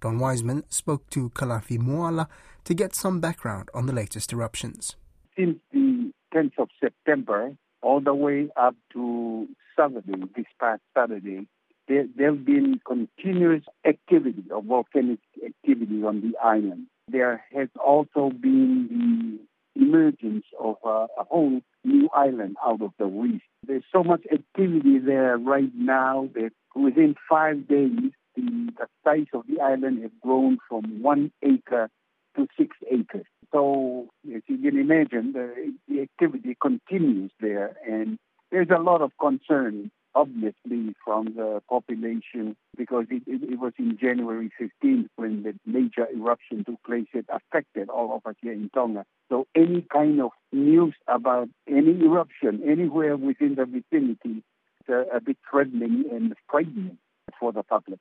Don 0.00 0.18
Wiseman 0.18 0.64
spoke 0.68 1.08
to 1.10 1.30
Kalafi 1.30 1.78
Moala 1.78 2.28
to 2.68 2.74
get 2.74 2.94
some 2.94 3.18
background 3.18 3.70
on 3.72 3.86
the 3.86 3.94
latest 3.94 4.30
eruptions. 4.30 4.94
Since 5.38 5.56
the 5.72 6.12
10th 6.34 6.52
of 6.58 6.68
September, 6.78 7.56
all 7.80 8.02
the 8.02 8.12
way 8.12 8.50
up 8.56 8.76
to 8.92 9.48
Saturday, 9.74 10.22
this 10.36 10.44
past 10.60 10.82
Saturday, 10.94 11.46
there, 11.88 12.04
have 12.18 12.44
been 12.44 12.78
continuous 12.86 13.62
activity 13.86 14.44
of 14.54 14.66
volcanic 14.66 15.18
activity 15.42 16.02
on 16.02 16.20
the 16.20 16.36
island. 16.44 16.88
There 17.10 17.42
has 17.54 17.68
also 17.82 18.28
been 18.28 19.40
the 19.74 19.80
emergence 19.80 20.44
of 20.60 20.76
a, 20.84 21.06
a 21.18 21.24
whole 21.24 21.62
new 21.84 22.10
island 22.14 22.56
out 22.62 22.82
of 22.82 22.90
the 22.98 23.06
reef. 23.06 23.40
There's 23.66 23.84
so 23.90 24.04
much 24.04 24.24
activity 24.30 24.98
there 24.98 25.38
right 25.38 25.72
now 25.74 26.28
that 26.34 26.50
within 26.76 27.14
five 27.30 27.66
days, 27.66 28.12
the, 28.36 28.72
the 28.76 28.86
size 29.02 29.28
of 29.32 29.44
the 29.48 29.62
island 29.62 30.02
has 30.02 30.10
grown 30.20 30.58
from 30.68 31.00
one 31.00 31.32
acre 31.42 31.88
to 32.38 32.46
six 32.56 32.76
acres. 32.90 33.26
So, 33.52 34.08
as 34.34 34.42
you 34.46 34.58
can 34.58 34.78
imagine, 34.78 35.32
the, 35.32 35.74
the 35.88 36.02
activity 36.02 36.56
continues 36.60 37.30
there, 37.40 37.76
and 37.86 38.18
there's 38.50 38.68
a 38.70 38.80
lot 38.80 39.00
of 39.00 39.12
concern, 39.18 39.90
obviously, 40.14 40.94
from 41.04 41.34
the 41.34 41.62
population 41.68 42.56
because 42.76 43.06
it, 43.10 43.22
it, 43.26 43.42
it 43.52 43.58
was 43.58 43.72
in 43.78 43.98
January 43.98 44.50
15th 44.60 45.08
when 45.16 45.42
the 45.42 45.54
major 45.66 46.06
eruption 46.14 46.64
took 46.64 46.82
place. 46.84 47.06
It 47.14 47.26
affected 47.30 47.88
all 47.88 48.14
of 48.14 48.28
us 48.28 48.36
here 48.42 48.52
in 48.52 48.70
Tonga. 48.74 49.04
So, 49.30 49.46
any 49.54 49.84
kind 49.92 50.20
of 50.20 50.30
news 50.52 50.94
about 51.06 51.48
any 51.66 51.98
eruption 52.02 52.62
anywhere 52.68 53.16
within 53.16 53.54
the 53.54 53.64
vicinity 53.64 54.42
is 54.86 54.88
a, 54.88 55.16
a 55.16 55.20
bit 55.20 55.38
threatening 55.50 56.04
and 56.12 56.34
frightening 56.50 56.98
for 57.40 57.52
the 57.52 57.62
public. 57.62 58.00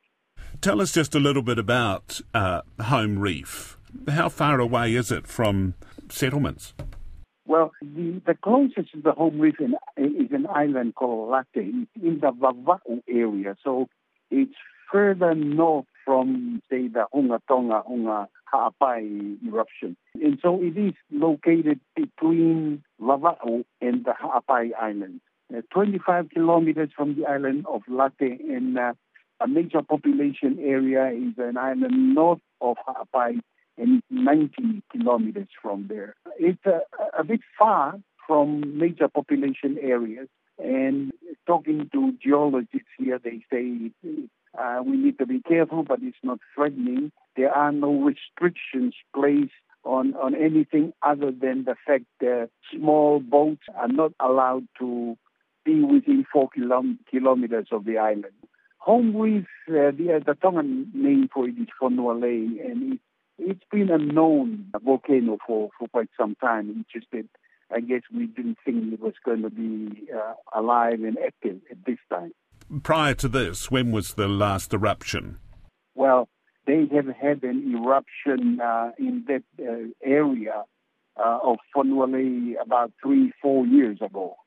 Tell 0.60 0.82
us 0.82 0.92
just 0.92 1.16
a 1.16 1.20
little 1.20 1.44
bit 1.44 1.58
about 1.58 2.20
uh, 2.34 2.62
Home 2.82 3.20
Reef. 3.20 3.77
How 4.08 4.30
far 4.30 4.60
away 4.60 4.96
is 4.96 5.12
it 5.12 5.28
from 5.28 5.74
settlements? 6.10 6.74
Well, 7.46 7.72
the, 7.82 8.22
the 8.26 8.36
closest 8.36 8.92
to 8.92 9.02
the 9.02 9.14
home 9.14 9.40
reef 9.40 9.56
in, 9.60 9.76
is 9.98 10.32
an 10.32 10.48
island 10.54 10.96
called 10.96 11.32
Late. 11.32 11.46
It's 11.56 11.92
in 12.04 12.20
the 12.20 12.32
Vava'u 12.32 13.02
area, 13.08 13.56
so 13.64 13.88
it's 14.30 14.56
further 14.92 15.34
north 15.34 15.86
from, 16.06 16.62
say, 16.70 16.88
the 16.88 17.06
Hunga 17.14 17.40
Tonga, 17.48 17.84
Hunga 17.90 18.28
Ha'apai 18.46 19.38
eruption. 19.46 19.96
And 20.16 20.40
so 20.42 20.62
it 20.62 20.78
is 20.78 20.94
located 21.12 21.80
between 21.96 22.84
Vava'u 23.02 23.64
and 23.82 24.06
the 24.06 24.14
Ha'apai 24.14 24.72
Islands. 24.80 25.22
Uh, 25.56 25.62
25 25.74 26.30
kilometers 26.30 26.90
from 26.96 27.16
the 27.16 27.26
island 27.26 27.66
of 27.68 27.82
Late 27.88 28.42
and 28.42 28.78
uh, 28.78 28.94
a 29.40 29.48
major 29.48 29.82
population 29.82 30.58
area 30.60 31.10
is 31.10 31.34
an 31.38 31.58
island 31.58 32.16
north 32.16 32.42
of 32.60 32.76
Ha'apai 32.86 33.40
and 33.78 34.02
90 34.10 34.84
kilometers 34.92 35.48
from 35.62 35.88
there. 35.88 36.16
It's 36.40 36.66
a, 36.66 36.82
a 37.18 37.24
bit 37.24 37.42
far 37.58 38.00
from 38.26 38.78
major 38.78 39.08
population 39.08 39.78
areas. 39.82 40.28
And 40.60 41.12
talking 41.46 41.90
to 41.94 42.14
geologists 42.24 42.90
here, 42.98 43.20
they 43.24 43.44
say 43.52 43.92
uh, 44.58 44.82
we 44.84 44.98
need 44.98 45.20
to 45.20 45.26
be 45.26 45.42
careful, 45.42 45.84
but 45.84 46.00
it's 46.02 46.18
not 46.24 46.40
threatening. 46.56 47.12
There 47.36 47.52
are 47.52 47.72
no 47.72 47.94
restrictions 47.94 48.96
placed 49.16 49.52
on, 49.84 50.16
on 50.16 50.36
anything 50.36 50.94
other 51.02 51.32
than 51.32 51.66
the 51.66 51.76
fact 51.86 52.06
that 52.20 52.50
small 52.76 53.20
boats 53.20 53.62
are 53.76 53.88
not 53.88 54.14
allowed 54.20 54.68
to 54.80 55.18
be 55.64 55.82
within 55.82 56.26
four 56.32 56.50
kilom- 56.58 56.98
kilometers 57.10 57.68
of 57.72 57.86
the 57.86 57.98
island. 57.98 58.34
Home 58.80 59.16
Reef, 59.16 59.46
uh, 59.70 59.92
the, 59.92 60.22
the 60.26 60.34
Tongan 60.42 60.92
name 60.94 61.30
for 61.34 61.48
it 61.48 61.56
is 61.60 61.68
Fonualei, 61.82 62.66
and 62.66 62.94
it, 62.94 63.00
it's 63.38 63.64
been 63.72 63.90
a 63.90 63.98
known 63.98 64.72
volcano 64.84 65.38
for, 65.46 65.70
for 65.78 65.88
quite 65.90 66.10
some 66.20 66.36
time. 66.36 66.76
It's 66.80 66.92
just 66.94 67.08
that 67.12 67.28
I 67.74 67.82
guess 67.82 68.02
we 68.14 68.28
didn't 68.28 68.58
think 68.64 68.94
it 68.94 69.00
was 69.00 69.14
going 69.26 69.42
to 69.42 69.50
be 69.50 70.10
uh, 70.14 70.34
alive 70.58 71.04
and 71.04 71.18
active 71.26 71.60
at 71.70 71.78
this 71.86 72.00
time. 72.10 72.32
Prior 72.84 73.14
to 73.16 73.28
this, 73.28 73.70
when 73.72 73.92
was 73.92 74.14
the 74.14 74.28
last 74.28 74.74
eruption? 74.74 75.40
Well, 75.96 76.28
they 76.66 76.88
have 76.94 77.08
had 77.08 77.44
an 77.44 77.76
eruption 77.76 78.60
uh, 78.62 78.92
in 78.98 79.26
that 79.28 79.44
uh, 79.60 79.90
area 80.04 80.64
uh, 81.18 81.40
of 81.44 81.58
Fonualei 81.76 82.54
about 82.62 82.92
three, 83.02 83.32
four 83.42 83.66
years 83.66 84.00
ago 84.02 84.38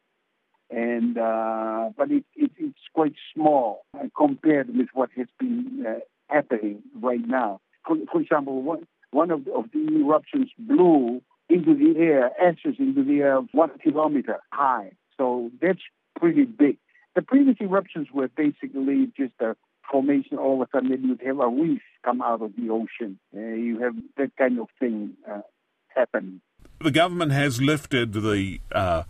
and 0.70 1.18
uh, 1.18 1.90
but 1.97 2.11
it, 2.11 2.25
it, 2.37 2.52
it's 2.59 2.78
quite 2.94 3.14
small 3.35 3.85
uh, 3.94 4.04
compared 4.16 4.68
with 4.68 4.88
what 4.94 5.11
has 5.16 5.26
been 5.38 5.85
uh, 5.87 5.99
happening 6.28 6.82
right 7.00 7.26
now. 7.26 7.61
For, 7.87 8.21
example, 8.21 8.63
one 8.63 8.87
one 9.11 9.31
of 9.31 9.47
of 9.49 9.71
the 9.73 9.87
eruptions 10.01 10.51
blew 10.59 11.23
into 11.49 11.75
the 11.75 11.99
air, 11.99 12.31
ashes 12.41 12.77
into 12.79 13.03
the 13.05 13.21
air 13.21 13.41
one 13.53 13.71
kilometer 13.83 14.39
high. 14.53 14.93
So 15.17 15.51
that's 15.61 15.81
pretty 16.19 16.45
big. 16.45 16.79
The 17.17 17.23
previous 17.23 17.57
eruptions 17.61 18.09
were 18.13 18.29
basically 18.29 19.13
just 19.17 19.33
a 19.41 19.57
formation. 19.91 20.39
All 20.39 20.63
of 20.63 20.69
a 20.69 20.71
sudden, 20.73 20.91
you'd 21.03 21.23
have 21.27 21.41
a 21.41 21.49
reef 21.49 21.83
come 22.05 22.23
out 22.23 22.41
of 22.41 22.53
the 22.57 22.71
ocean. 22.71 23.19
Uh, 23.35 23.41
you 23.41 23.81
have 23.81 23.95
that 24.17 24.37
kind 24.37 24.61
of 24.61 24.69
thing 24.79 25.15
uh, 25.29 25.41
happen. 25.89 26.41
The 26.81 26.91
government 26.91 27.33
has 27.33 27.61
lifted 27.61 28.13
the 28.13 28.61
uh, 28.73 29.03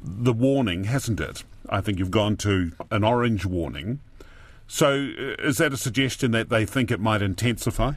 the 0.00 0.32
warning, 0.32 0.84
hasn't 0.84 1.20
it? 1.20 1.44
I 1.68 1.80
think 1.80 1.98
you've 1.98 2.10
gone 2.10 2.36
to 2.38 2.72
an 2.90 3.04
orange 3.04 3.44
warning. 3.44 4.00
So, 4.66 4.88
uh, 4.88 5.42
is 5.42 5.58
that 5.58 5.72
a 5.72 5.76
suggestion 5.76 6.30
that 6.30 6.48
they 6.48 6.64
think 6.64 6.90
it 6.90 7.00
might 7.00 7.22
intensify? 7.22 7.94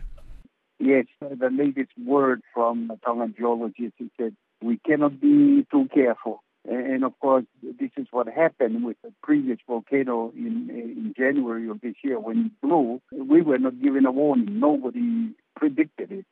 Yes, 0.85 1.05
the 1.21 1.49
latest 1.49 1.91
word 1.97 2.41
from 2.53 2.91
a 2.91 2.97
Tongan 3.05 3.33
geologist 3.37 3.93
he 3.97 4.11
said 4.19 4.35
we 4.61 4.77
cannot 4.85 5.21
be 5.21 5.65
too 5.71 5.87
careful. 5.93 6.43
And 6.65 7.05
of 7.05 7.17
course, 7.19 7.45
this 7.61 7.91
is 7.95 8.07
what 8.11 8.27
happened 8.27 8.83
with 8.83 8.97
the 9.01 9.13
previous 9.23 9.59
volcano 9.65 10.33
in, 10.35 10.69
in 10.69 11.13
January 11.17 11.69
of 11.69 11.79
this 11.79 11.95
year 12.03 12.19
when 12.19 12.47
it 12.47 12.61
blew. 12.61 13.01
We 13.13 13.41
were 13.41 13.59
not 13.59 13.81
given 13.81 14.05
a 14.05 14.11
warning. 14.11 14.59
Nobody 14.59 15.29
predicted 15.55 16.11
it 16.11 16.25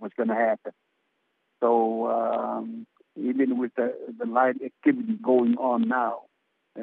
was 0.00 0.10
going 0.16 0.30
to 0.30 0.34
happen. 0.34 0.72
So 1.60 2.08
um, 2.10 2.86
even 3.16 3.56
with 3.56 3.72
the, 3.76 3.94
the 4.18 4.26
light 4.26 4.56
activity 4.64 5.16
going 5.22 5.56
on 5.58 5.88
now, 5.88 6.22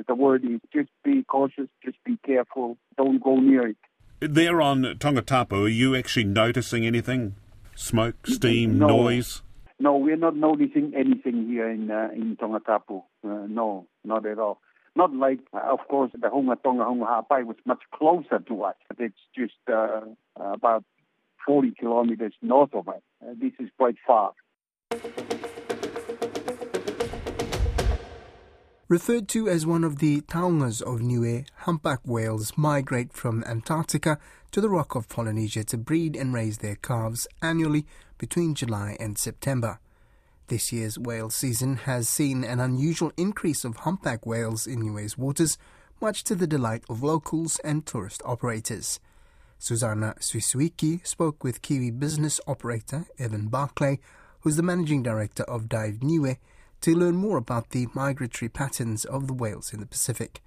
the 0.08 0.16
word 0.16 0.46
is 0.46 0.62
just 0.74 0.90
be 1.04 1.24
cautious, 1.24 1.68
just 1.84 1.98
be 2.06 2.18
careful, 2.26 2.78
don't 2.98 3.22
go 3.22 3.36
near 3.36 3.68
it. 3.68 3.78
There 4.22 4.62
on 4.62 4.84
Tongatapu, 4.84 5.66
are 5.66 5.68
you 5.70 5.96
actually 5.96 6.26
noticing 6.26 6.86
anything? 6.86 7.36
Smoke, 7.76 8.28
steam, 8.28 8.78
no. 8.78 8.88
noise? 8.88 9.42
No, 9.80 9.96
we're 9.96 10.18
not 10.18 10.36
noticing 10.36 10.94
anything 10.94 11.48
here 11.48 11.70
in 11.70 11.90
uh, 11.90 12.10
in 12.14 12.36
Tongatapu. 12.36 13.02
Uh, 13.24 13.48
no, 13.48 13.88
not 14.04 14.26
at 14.26 14.38
all. 14.38 14.60
Not 14.94 15.16
like, 15.16 15.40
uh, 15.54 15.62
of 15.72 15.80
course, 15.88 16.12
the 16.12 16.28
Hunga 16.28 16.62
Tonga 16.62 16.84
Hunga 16.84 17.06
Ha'apai 17.06 17.46
was 17.46 17.56
much 17.66 17.84
closer 17.94 18.40
to 18.40 18.64
us. 18.64 18.76
It's 18.98 19.16
just 19.34 19.54
uh, 19.72 20.02
about 20.36 20.84
40 21.46 21.72
kilometers 21.80 22.34
north 22.42 22.74
of 22.74 22.90
us. 22.90 23.02
Uh, 23.22 23.36
this 23.40 23.54
is 23.58 23.70
quite 23.78 23.96
far. 24.06 24.34
Referred 28.90 29.28
to 29.28 29.48
as 29.48 29.68
one 29.68 29.84
of 29.84 30.00
the 30.00 30.22
taongas 30.22 30.82
of 30.82 31.00
Niue, 31.00 31.46
humpback 31.58 32.00
whales 32.06 32.54
migrate 32.58 33.14
from 33.14 33.44
Antarctica 33.44 34.18
to 34.50 34.60
the 34.60 34.70
rock 34.70 34.96
of 34.96 35.08
Polynesia 35.08 35.64
to 35.66 35.78
breed 35.78 36.16
and 36.16 36.34
raise 36.34 36.58
their 36.58 36.76
calves 36.76 37.28
annually 37.40 37.86
between 38.18 38.56
July 38.56 38.98
and 39.00 39.16
September. 39.16 39.80
This 40.48 40.74
year's 40.74 40.98
whale 40.98 41.30
season 41.30 41.76
has 41.86 42.10
seen 42.10 42.44
an 42.44 42.60
unusual 42.60 43.12
increase 43.16 43.64
of 43.64 43.78
humpback 43.78 44.26
whales 44.26 44.66
in 44.66 44.82
Niue's 44.82 45.16
waters, 45.16 45.60
much 46.02 46.24
to 46.24 46.34
the 46.34 46.48
delight 46.48 46.84
of 46.90 47.04
locals 47.04 47.60
and 47.64 47.86
tourist 47.86 48.24
operators. 48.26 49.00
Susana 49.60 50.16
Suisuiki 50.20 51.06
spoke 51.06 51.44
with 51.44 51.62
Kiwi 51.62 51.92
business 51.92 52.42
operator 52.48 53.06
Evan 53.20 53.50
Barclay, 53.50 54.00
who's 54.40 54.56
the 54.56 54.64
managing 54.64 55.04
director 55.04 55.44
of 55.44 55.70
Dive 55.70 56.02
Niue, 56.02 56.38
to 56.82 56.96
learn 56.96 57.16
more 57.16 57.38
about 57.38 57.70
the 57.70 57.88
migratory 57.94 58.50
patterns 58.50 59.06
of 59.06 59.28
the 59.28 59.34
whales 59.34 59.74
in 59.74 59.80
the 59.80 59.86
Pacific. 59.86 60.42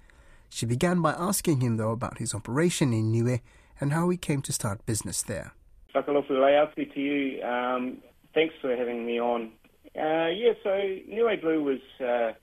She 0.49 0.65
began 0.65 1.01
by 1.01 1.11
asking 1.11 1.61
him, 1.61 1.77
though, 1.77 1.91
about 1.91 2.17
his 2.19 2.33
operation 2.33 2.93
in 2.93 3.11
Niue 3.11 3.39
and 3.79 3.93
how 3.93 4.09
he 4.09 4.17
came 4.17 4.41
to 4.43 4.53
start 4.53 4.85
business 4.85 5.21
there. 5.21 5.53
To 5.93 6.99
you. 6.99 7.41
Um, 7.43 7.97
thanks 8.33 8.55
for 8.61 8.75
having 8.75 9.05
me 9.05 9.19
on. 9.19 9.51
Uh, 9.95 10.27
yeah, 10.27 10.53
so 10.63 10.69
Niue 11.07 11.37
Blue 11.39 11.63
was 11.63 11.79
uh, 11.99 12.33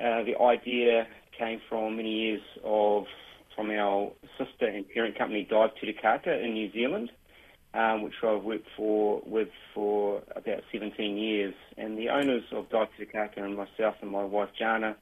uh, 0.00 0.22
the 0.24 0.34
idea 0.40 1.06
came 1.36 1.60
from 1.68 1.96
many 1.96 2.10
years 2.10 2.42
of 2.64 3.04
from 3.54 3.70
our 3.70 4.12
sister 4.36 4.66
and 4.66 4.88
parent 4.88 5.18
company 5.18 5.46
Dive 5.48 5.70
Tutukaka 5.82 6.44
in 6.44 6.54
New 6.54 6.70
Zealand 6.72 7.10
um, 7.74 8.02
which 8.02 8.14
I've 8.22 8.42
worked 8.42 8.68
for 8.76 9.22
with 9.26 9.48
for 9.74 10.22
about 10.34 10.62
17 10.72 11.16
years. 11.16 11.54
And 11.76 11.98
the 11.98 12.08
owners 12.08 12.44
of 12.52 12.68
Dive 12.70 12.88
Tutukaka 12.98 13.38
and 13.38 13.56
myself 13.56 13.96
and 14.00 14.10
my 14.10 14.24
wife 14.24 14.50
Jana 14.58 14.96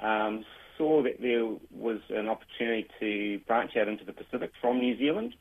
um, 0.00 0.44
saw 0.76 1.02
that 1.02 1.20
there 1.20 1.44
was 1.70 2.00
an 2.10 2.28
opportunity 2.28 2.88
to 3.00 3.38
branch 3.46 3.76
out 3.76 3.88
into 3.88 4.04
the 4.04 4.12
Pacific 4.12 4.52
from 4.60 4.78
New 4.78 4.96
Zealand. 4.98 5.34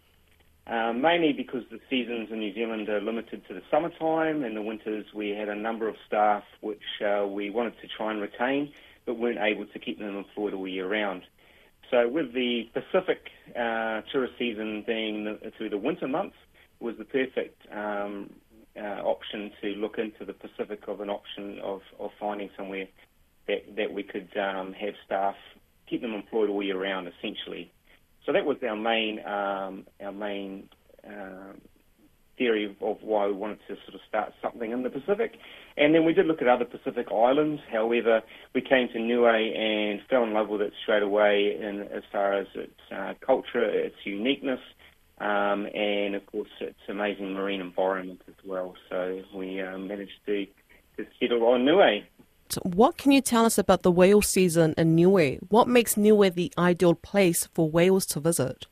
Um, 0.67 1.01
mainly 1.01 1.33
because 1.33 1.63
the 1.71 1.79
seasons 1.89 2.29
in 2.31 2.39
New 2.39 2.53
Zealand 2.53 2.87
are 2.87 3.01
limited 3.01 3.45
to 3.47 3.53
the 3.53 3.63
summertime. 3.71 4.43
and 4.43 4.55
the 4.55 4.61
winters, 4.61 5.05
we 5.13 5.29
had 5.29 5.49
a 5.49 5.55
number 5.55 5.87
of 5.87 5.95
staff 6.07 6.43
which 6.61 7.01
uh, 7.03 7.25
we 7.25 7.49
wanted 7.49 7.73
to 7.81 7.87
try 7.87 8.11
and 8.11 8.21
retain, 8.21 8.71
but 9.05 9.17
weren't 9.17 9.39
able 9.39 9.65
to 9.65 9.79
keep 9.79 9.97
them 9.97 10.15
employed 10.15 10.53
all 10.53 10.67
year 10.67 10.87
round. 10.87 11.23
So, 11.89 12.07
with 12.07 12.33
the 12.33 12.69
Pacific 12.73 13.29
uh, 13.49 14.01
tourist 14.11 14.35
season 14.37 14.83
being 14.85 15.25
the, 15.25 15.51
through 15.57 15.71
the 15.71 15.77
winter 15.77 16.07
months, 16.07 16.35
was 16.81 16.95
the 16.97 17.05
perfect 17.05 17.61
um, 17.71 18.29
uh, 18.75 19.01
option 19.03 19.51
to 19.61 19.67
look 19.69 19.97
into 19.97 20.25
the 20.25 20.33
Pacific 20.33 20.87
of 20.87 21.01
an 21.01 21.09
option 21.09 21.59
of, 21.63 21.81
of 21.99 22.11
finding 22.19 22.49
somewhere 22.57 22.87
that, 23.47 23.75
that 23.75 23.93
we 23.93 24.03
could 24.03 24.29
um, 24.37 24.73
have 24.73 24.93
staff 25.05 25.35
keep 25.91 26.01
them 26.01 26.13
employed 26.13 26.49
all 26.49 26.63
year 26.63 26.81
round, 26.81 27.07
essentially. 27.07 27.71
So 28.25 28.31
that 28.31 28.45
was 28.45 28.57
our 28.67 28.75
main 28.75 29.19
um, 29.25 29.85
our 30.01 30.11
main 30.11 30.69
uh, 31.05 31.53
theory 32.37 32.75
of 32.81 32.97
why 33.01 33.27
we 33.27 33.33
wanted 33.33 33.59
to 33.67 33.75
sort 33.85 33.93
of 33.93 33.99
start 34.07 34.33
something 34.41 34.71
in 34.71 34.83
the 34.83 34.89
Pacific. 34.89 35.33
And 35.77 35.93
then 35.93 36.05
we 36.05 36.13
did 36.13 36.25
look 36.25 36.41
at 36.41 36.47
other 36.47 36.65
Pacific 36.65 37.07
islands. 37.11 37.61
However, 37.71 38.21
we 38.55 38.61
came 38.61 38.87
to 38.93 38.99
Niue 38.99 39.27
and 39.27 39.99
fell 40.09 40.23
in 40.23 40.33
love 40.33 40.47
with 40.49 40.61
it 40.61 40.73
straight 40.81 41.03
away 41.03 41.55
in, 41.59 41.87
as 41.95 42.03
far 42.11 42.33
as 42.33 42.47
its 42.55 42.79
uh, 42.95 43.13
culture, 43.25 43.63
its 43.63 43.95
uniqueness, 44.05 44.59
um, 45.21 45.67
and 45.67 46.15
of 46.15 46.25
course 46.25 46.49
it's 46.59 46.79
amazing 46.89 47.33
marine 47.33 47.61
environment 47.61 48.21
as 48.27 48.33
well. 48.43 48.75
So 48.89 49.21
we 49.33 49.61
um, 49.61 49.87
managed 49.87 50.19
to, 50.25 50.47
to 50.97 51.05
settle 51.19 51.43
on 51.45 51.63
Niue. 51.65 52.03
What 52.63 52.97
can 52.97 53.11
you 53.11 53.21
tell 53.21 53.45
us 53.45 53.57
about 53.57 53.83
the 53.83 53.91
whale 53.91 54.21
season 54.21 54.73
in 54.77 54.95
Niue? 54.95 55.37
What 55.49 55.67
makes 55.67 55.95
Niue 55.95 56.29
the 56.31 56.51
ideal 56.57 56.95
place 56.95 57.47
for 57.53 57.69
whales 57.69 58.05
to 58.07 58.19
visit? 58.19 58.65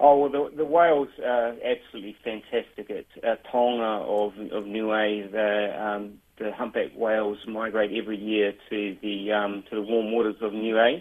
Oh, 0.00 0.16
well, 0.18 0.30
the, 0.30 0.56
the 0.56 0.64
whales 0.64 1.08
are 1.24 1.56
absolutely 1.64 2.16
fantastic. 2.22 2.88
It's 2.88 3.08
a 3.24 3.36
taonga 3.50 4.04
of, 4.06 4.52
of 4.52 4.66
Niue. 4.66 5.28
The, 5.32 5.82
um, 5.82 6.18
the 6.38 6.52
humpback 6.52 6.92
whales 6.94 7.38
migrate 7.48 7.90
every 7.92 8.18
year 8.18 8.52
to 8.70 8.96
the 9.02 9.32
um, 9.32 9.64
to 9.70 9.76
the 9.76 9.82
warm 9.82 10.12
waters 10.12 10.36
of 10.40 10.52
Niue 10.52 11.00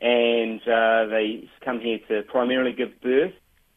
and 0.00 0.60
uh, 0.62 1.06
they 1.06 1.48
come 1.64 1.80
here 1.80 1.98
to 2.08 2.22
primarily 2.30 2.72
give 2.72 3.00
birth. 3.00 3.32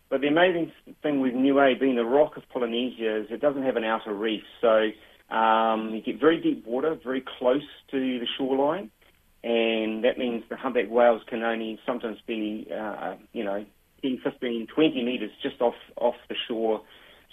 But 0.09 0.21
the 0.21 0.27
amazing 0.27 0.71
thing 1.01 1.21
with 1.21 1.33
Niue 1.33 1.79
being 1.79 1.95
the 1.95 2.03
rock 2.03 2.37
of 2.37 2.43
Polynesia 2.49 3.21
is 3.21 3.27
it 3.31 3.41
doesn't 3.41 3.63
have 3.63 3.77
an 3.77 3.85
outer 3.85 4.13
reef, 4.13 4.43
so 4.59 4.89
um, 5.33 5.91
you 5.93 6.01
get 6.01 6.19
very 6.19 6.41
deep 6.41 6.65
water, 6.65 6.97
very 7.01 7.23
close 7.39 7.65
to 7.91 8.19
the 8.19 8.27
shoreline, 8.37 8.91
and 9.43 10.03
that 10.03 10.17
means 10.17 10.43
the 10.49 10.57
humpback 10.57 10.89
whales 10.89 11.21
can 11.27 11.41
only 11.43 11.79
sometimes 11.85 12.17
be, 12.27 12.67
uh, 12.77 13.15
you 13.31 13.43
know, 13.43 13.65
10, 14.01 14.19
15, 14.23 14.67
20 14.67 15.03
metres 15.03 15.31
just 15.41 15.61
off 15.61 15.75
off 15.95 16.15
the 16.27 16.35
shore, 16.47 16.81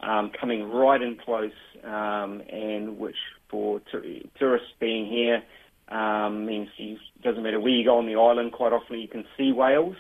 um, 0.01 0.31
coming 0.38 0.70
right 0.70 1.03
in 1.03 1.16
close, 1.16 1.51
um, 1.85 2.42
and 2.48 2.98
which 2.98 3.16
for 3.48 3.81
t- 3.90 4.31
tourists 4.38 4.68
being 4.79 5.07
here 5.07 5.42
um, 5.90 6.46
means 6.46 6.68
it 6.79 6.98
doesn't 7.22 7.42
matter 7.42 7.61
where 7.61 7.72
you 7.72 7.85
go 7.85 7.98
on 7.98 8.07
the 8.07 8.16
island, 8.16 8.53
quite 8.53 8.72
often 8.72 8.98
you 8.98 9.09
can 9.09 9.24
see 9.37 9.53
whales 9.53 9.96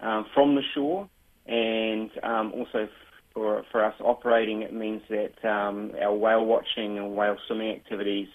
um, 0.00 0.26
from 0.34 0.54
the 0.54 0.62
shore. 0.74 1.08
And 1.46 2.10
um, 2.22 2.52
also 2.52 2.88
for, 3.32 3.64
for 3.70 3.84
us 3.84 3.94
operating, 4.00 4.62
it 4.62 4.72
means 4.72 5.02
that 5.08 5.44
um, 5.48 5.92
our 6.00 6.14
whale 6.14 6.44
watching 6.44 6.98
and 6.98 7.14
whale 7.16 7.36
swimming 7.46 7.70
activities 7.70 8.28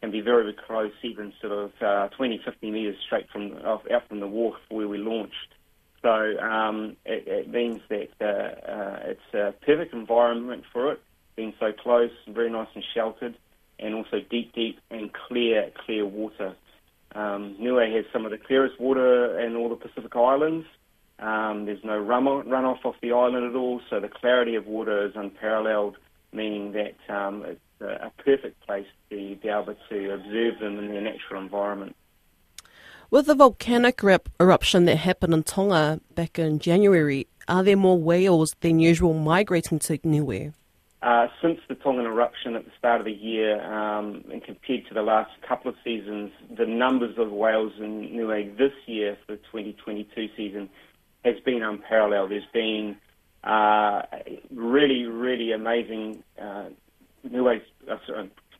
can 0.00 0.10
be 0.10 0.20
very, 0.20 0.42
very 0.42 0.56
close, 0.66 0.92
even 1.02 1.32
sort 1.40 1.52
of 1.52 1.70
uh, 1.80 2.08
20, 2.16 2.40
50 2.44 2.70
metres 2.70 2.96
straight 3.06 3.30
from 3.30 3.52
off, 3.64 3.82
out 3.90 4.08
from 4.08 4.20
the 4.20 4.26
wharf 4.26 4.56
where 4.68 4.88
we 4.88 4.98
launched. 4.98 5.54
So 6.02 6.10
um, 6.10 6.96
it, 7.04 7.26
it, 7.28 7.48
means 7.48 7.80
that 7.88 8.08
uh, 8.20 8.70
uh, 8.70 8.98
it's 9.04 9.34
a 9.34 9.54
perfect 9.64 9.94
environment 9.94 10.64
for 10.72 10.92
it, 10.92 11.00
being 11.36 11.54
so 11.60 11.72
close, 11.72 12.10
very 12.28 12.50
nice 12.50 12.66
and 12.74 12.84
sheltered 12.92 13.36
and 13.78 13.94
also 13.94 14.20
deep, 14.30 14.52
deep 14.54 14.78
and 14.90 15.10
clear, 15.12 15.70
clear 15.84 16.06
water. 16.06 16.54
Um, 17.14 17.56
Niue 17.58 17.94
has 17.94 18.04
some 18.12 18.24
of 18.24 18.30
the 18.30 18.38
clearest 18.38 18.80
water 18.80 19.38
in 19.40 19.56
all 19.56 19.68
the 19.68 19.76
Pacific 19.76 20.14
Islands. 20.16 20.66
Um, 21.18 21.66
there's 21.66 21.84
no 21.84 22.02
runoff 22.02 22.84
off 22.84 22.96
the 23.00 23.12
island 23.12 23.46
at 23.46 23.54
all, 23.54 23.80
so 23.88 24.00
the 24.00 24.08
clarity 24.08 24.54
of 24.56 24.66
water 24.66 25.06
is 25.06 25.12
unparalleled, 25.14 25.96
meaning 26.32 26.72
that 26.72 26.96
um, 27.14 27.44
it's 27.44 27.60
a, 27.80 28.06
a 28.06 28.12
perfect 28.24 28.60
place 28.66 28.86
to 29.10 29.36
be 29.36 29.48
able 29.48 29.76
to 29.88 30.14
observe 30.14 30.58
them 30.58 30.78
in 30.78 30.88
their 30.88 31.00
natural 31.00 31.40
environment. 31.40 31.94
With 33.10 33.26
the 33.26 33.34
volcanic 33.34 34.00
eruption 34.40 34.86
that 34.86 34.96
happened 34.96 35.34
in 35.34 35.42
Tonga 35.42 36.00
back 36.14 36.38
in 36.38 36.58
January, 36.58 37.26
are 37.46 37.62
there 37.62 37.76
more 37.76 37.98
whales 37.98 38.56
than 38.60 38.80
usual 38.80 39.12
migrating 39.12 39.78
to 39.80 39.98
Niue? 40.02 40.52
Uh, 41.02 41.26
since 41.42 41.58
the 41.68 41.74
Tongan 41.74 42.06
eruption 42.06 42.54
at 42.54 42.64
the 42.64 42.70
start 42.78 43.00
of 43.00 43.06
the 43.06 43.12
year, 43.12 43.60
um, 43.62 44.22
and 44.30 44.42
compared 44.44 44.86
to 44.86 44.94
the 44.94 45.02
last 45.02 45.32
couple 45.46 45.68
of 45.68 45.74
seasons, 45.82 46.30
the 46.56 46.64
numbers 46.64 47.18
of 47.18 47.32
whales 47.32 47.72
in 47.80 48.02
Niue 48.02 48.56
this 48.56 48.72
year 48.86 49.18
for 49.26 49.32
the 49.32 49.42
2022 49.50 50.28
season 50.36 50.68
has 51.24 51.34
been 51.44 51.64
unparalleled. 51.64 52.30
There's 52.30 52.44
been 52.52 52.96
uh, 53.42 54.02
really, 54.54 55.06
really 55.06 55.50
amazing 55.50 56.22
uh, 56.40 56.66
Niue 57.28 57.60
uh, 57.90 57.96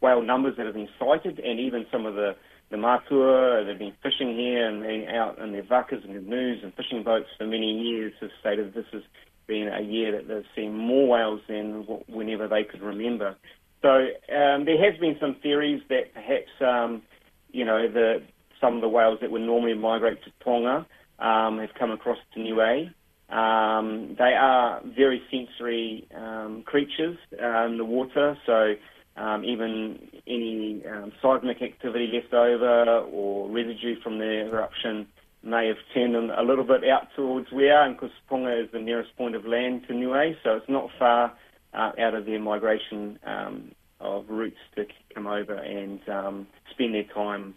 whale 0.00 0.22
numbers 0.22 0.56
that 0.56 0.66
have 0.66 0.74
been 0.74 0.88
sighted, 0.98 1.38
and 1.38 1.60
even 1.60 1.86
some 1.92 2.06
of 2.06 2.14
the 2.14 2.34
the 2.72 2.78
matua, 2.78 3.64
they've 3.66 3.78
been 3.78 3.92
fishing 4.02 4.34
here 4.34 4.66
and 4.66 4.82
being 4.82 5.06
out 5.06 5.38
in 5.38 5.52
their 5.52 5.62
vakas 5.62 6.02
and 6.04 6.14
canoes 6.14 6.60
and 6.62 6.72
fishing 6.74 7.02
boats 7.02 7.28
for 7.36 7.46
many 7.46 7.70
years, 7.70 8.14
have 8.20 8.30
stated 8.40 8.72
this 8.72 8.86
has 8.92 9.02
been 9.46 9.68
a 9.68 9.80
year 9.80 10.12
that 10.12 10.28
they've 10.28 10.44
seen 10.54 10.76
more 10.76 11.08
whales 11.08 11.40
than 11.48 11.82
whenever 12.08 12.48
they 12.48 12.64
could 12.64 12.82
remember. 12.82 13.36
So 13.82 13.88
um, 13.88 14.64
there 14.64 14.78
has 14.90 14.98
been 15.00 15.16
some 15.20 15.36
theories 15.42 15.82
that 15.88 16.14
perhaps, 16.14 16.50
um, 16.60 17.02
you 17.50 17.64
know, 17.64 17.90
the, 17.90 18.22
some 18.60 18.76
of 18.76 18.80
the 18.80 18.88
whales 18.88 19.18
that 19.20 19.30
would 19.30 19.42
normally 19.42 19.74
migrate 19.74 20.22
to 20.24 20.30
Tonga 20.44 20.86
um, 21.18 21.58
have 21.58 21.74
come 21.78 21.90
across 21.90 22.18
to 22.34 22.40
Niue. 22.40 22.90
Um, 23.28 24.14
they 24.18 24.34
are 24.34 24.82
very 24.84 25.22
sensory 25.30 26.06
um, 26.14 26.62
creatures 26.64 27.16
uh, 27.42 27.66
in 27.66 27.78
the 27.78 27.84
water, 27.84 28.36
so 28.44 28.74
um, 29.16 29.44
even 29.44 29.98
any 30.26 30.82
um, 30.86 31.12
seismic 31.20 31.62
activity 31.62 32.10
left 32.12 32.32
over 32.34 33.00
or 33.10 33.48
residue 33.50 34.00
from 34.02 34.18
the 34.18 34.48
eruption 34.50 35.06
may 35.42 35.66
have 35.68 35.76
turned 35.92 36.14
a 36.14 36.42
little 36.42 36.64
bit 36.64 36.84
out 36.88 37.08
towards 37.16 37.50
where 37.50 37.82
and 37.82 37.96
because 37.96 38.10
Tonga 38.28 38.62
is 38.62 38.70
the 38.72 38.78
nearest 38.78 39.16
point 39.16 39.34
of 39.34 39.44
land 39.44 39.82
to 39.88 39.94
Niue, 39.94 40.36
so 40.44 40.56
it's 40.56 40.68
not 40.68 40.90
far 40.98 41.32
uh, 41.74 41.92
out 41.98 42.14
of 42.14 42.26
their 42.26 42.40
migration 42.40 43.18
um, 43.24 43.72
of 44.00 44.28
routes 44.28 44.56
to 44.76 44.86
come 45.14 45.26
over 45.26 45.54
and 45.54 46.00
um, 46.08 46.46
spend 46.70 46.94
their 46.94 47.04
time 47.14 47.54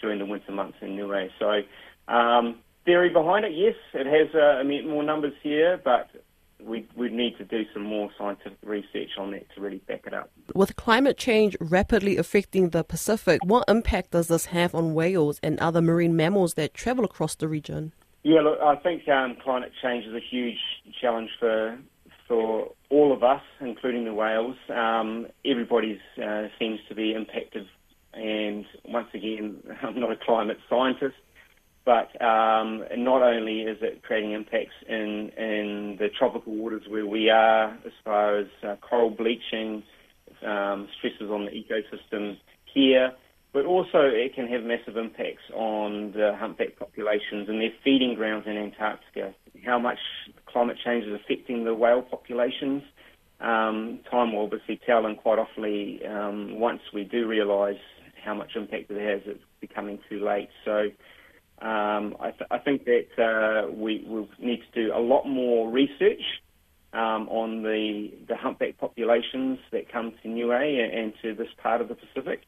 during 0.00 0.18
the 0.18 0.26
winter 0.26 0.52
months 0.52 0.78
in 0.80 0.96
Niue. 0.96 1.28
So, 1.38 1.62
um, 2.12 2.58
theory 2.84 3.10
behind 3.10 3.44
it, 3.44 3.52
yes, 3.54 3.74
it 3.94 4.06
has 4.06 4.34
uh, 4.34 4.64
more 4.88 5.02
numbers 5.02 5.34
here, 5.42 5.80
but 5.82 6.08
we 6.62 6.86
we 6.96 7.08
need 7.08 7.36
to 7.38 7.44
do 7.44 7.64
some 7.72 7.82
more 7.82 8.10
scientific 8.18 8.58
research 8.62 9.10
on 9.18 9.30
that 9.32 9.46
to 9.54 9.60
really 9.60 9.78
back 9.78 10.02
it 10.06 10.14
up. 10.14 10.30
With 10.54 10.76
climate 10.76 11.16
change 11.16 11.56
rapidly 11.60 12.16
affecting 12.16 12.70
the 12.70 12.84
Pacific, 12.84 13.40
what 13.44 13.64
impact 13.68 14.10
does 14.10 14.28
this 14.28 14.46
have 14.46 14.74
on 14.74 14.94
whales 14.94 15.38
and 15.42 15.58
other 15.60 15.80
marine 15.80 16.16
mammals 16.16 16.54
that 16.54 16.74
travel 16.74 17.04
across 17.04 17.34
the 17.34 17.48
region? 17.48 17.92
Yeah, 18.22 18.40
look, 18.40 18.58
I 18.60 18.76
think 18.76 19.08
um, 19.08 19.36
climate 19.42 19.72
change 19.80 20.04
is 20.04 20.14
a 20.14 20.20
huge 20.20 20.58
challenge 21.00 21.30
for 21.38 21.78
for 22.26 22.72
all 22.90 23.12
of 23.12 23.22
us, 23.22 23.42
including 23.60 24.04
the 24.04 24.12
whales. 24.12 24.56
Um, 24.68 25.28
everybody 25.44 26.00
uh, 26.22 26.48
seems 26.58 26.80
to 26.88 26.94
be 26.94 27.14
impacted, 27.14 27.66
and 28.12 28.66
once 28.84 29.08
again, 29.14 29.62
I'm 29.82 29.98
not 29.98 30.12
a 30.12 30.16
climate 30.16 30.58
scientist, 30.68 31.16
but 31.84 32.08
um, 32.22 32.84
not 32.96 33.22
only 33.22 33.62
is 33.62 33.78
it 33.80 34.02
creating 34.02 34.32
impacts 34.32 34.74
in, 34.88 35.30
in 35.36 35.96
the 35.98 36.08
tropical 36.18 36.54
waters 36.54 36.82
where 36.88 37.06
we 37.06 37.30
are, 37.30 37.70
as 37.86 37.92
far 38.04 38.38
as 38.38 38.46
uh, 38.62 38.76
coral 38.76 39.10
bleaching, 39.10 39.82
um, 40.46 40.88
stresses 40.98 41.30
on 41.30 41.46
the 41.46 41.50
ecosystem 41.50 42.36
here, 42.72 43.12
but 43.52 43.64
also 43.64 44.00
it 44.02 44.34
can 44.34 44.46
have 44.46 44.62
massive 44.62 44.96
impacts 44.96 45.42
on 45.54 46.12
the 46.12 46.36
humpback 46.38 46.78
populations 46.78 47.48
and 47.48 47.60
their 47.60 47.72
feeding 47.82 48.14
grounds 48.14 48.46
in 48.46 48.56
Antarctica. 48.56 49.34
How 49.64 49.78
much 49.78 49.98
climate 50.46 50.76
change 50.84 51.04
is 51.04 51.18
affecting 51.24 51.64
the 51.64 51.74
whale 51.74 52.02
populations, 52.02 52.82
um, 53.40 54.00
time 54.10 54.32
will 54.32 54.44
obviously 54.44 54.80
tell, 54.84 55.06
and 55.06 55.16
quite 55.16 55.38
often, 55.38 56.00
um, 56.08 56.60
once 56.60 56.80
we 56.92 57.04
do 57.04 57.26
realise 57.26 57.78
how 58.24 58.34
much 58.34 58.50
impact 58.56 58.90
it 58.90 59.00
has, 59.00 59.22
it's 59.26 59.42
becoming 59.60 59.98
too 60.08 60.24
late. 60.24 60.48
So 60.64 60.88
um, 61.60 62.16
I, 62.20 62.30
th- 62.30 62.48
I, 62.50 62.58
think 62.58 62.84
that 62.84 63.08
uh, 63.18 63.70
we 63.72 64.04
will 64.06 64.28
need 64.38 64.60
to 64.72 64.84
do 64.86 64.92
a 64.94 65.00
lot 65.00 65.26
more 65.26 65.68
research 65.68 66.22
um, 66.92 67.28
on 67.28 67.62
the, 67.62 68.12
the 68.28 68.36
humpback 68.36 68.78
populations 68.78 69.58
that 69.72 69.90
come 69.90 70.12
to 70.22 70.28
Niue 70.28 70.52
and 70.52 71.12
to 71.22 71.34
this 71.34 71.48
part 71.60 71.80
of 71.80 71.88
the 71.88 71.96
Pacific. 71.96 72.42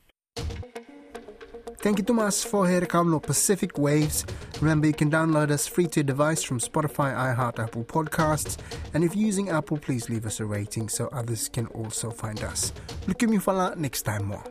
Thank 1.79 1.99
you, 1.99 2.05
Tomas, 2.05 2.45
for 2.45 2.69
here 2.69 2.85
come 2.87 3.19
Pacific 3.21 3.79
Waves. 3.79 4.27
Remember, 4.61 4.87
you 4.87 4.93
can 4.93 5.11
download 5.11 5.51
us 5.51 5.67
free 5.67 5.87
to 5.89 6.01
your 6.01 6.05
device 6.05 6.43
from 6.43 6.61
Spotify, 6.61 7.17
iHeart, 7.17 7.59
Apple 7.59 7.85
Podcasts. 7.85 8.59
And 8.93 9.03
if 9.03 9.17
using 9.17 9.49
Apple, 9.49 9.79
please 9.79 10.11
leave 10.11 10.27
us 10.27 10.41
a 10.41 10.45
rating 10.45 10.89
so 10.91 11.09
others 11.09 11.49
can 11.49 11.67
also 11.69 12.11
find 12.11 12.45
us. 12.45 12.73
Look 13.07 13.23
at 13.23 13.31
me 13.31 13.39
for 13.39 13.75
next 13.77 14.03
time 14.03 14.27
more. 14.27 14.45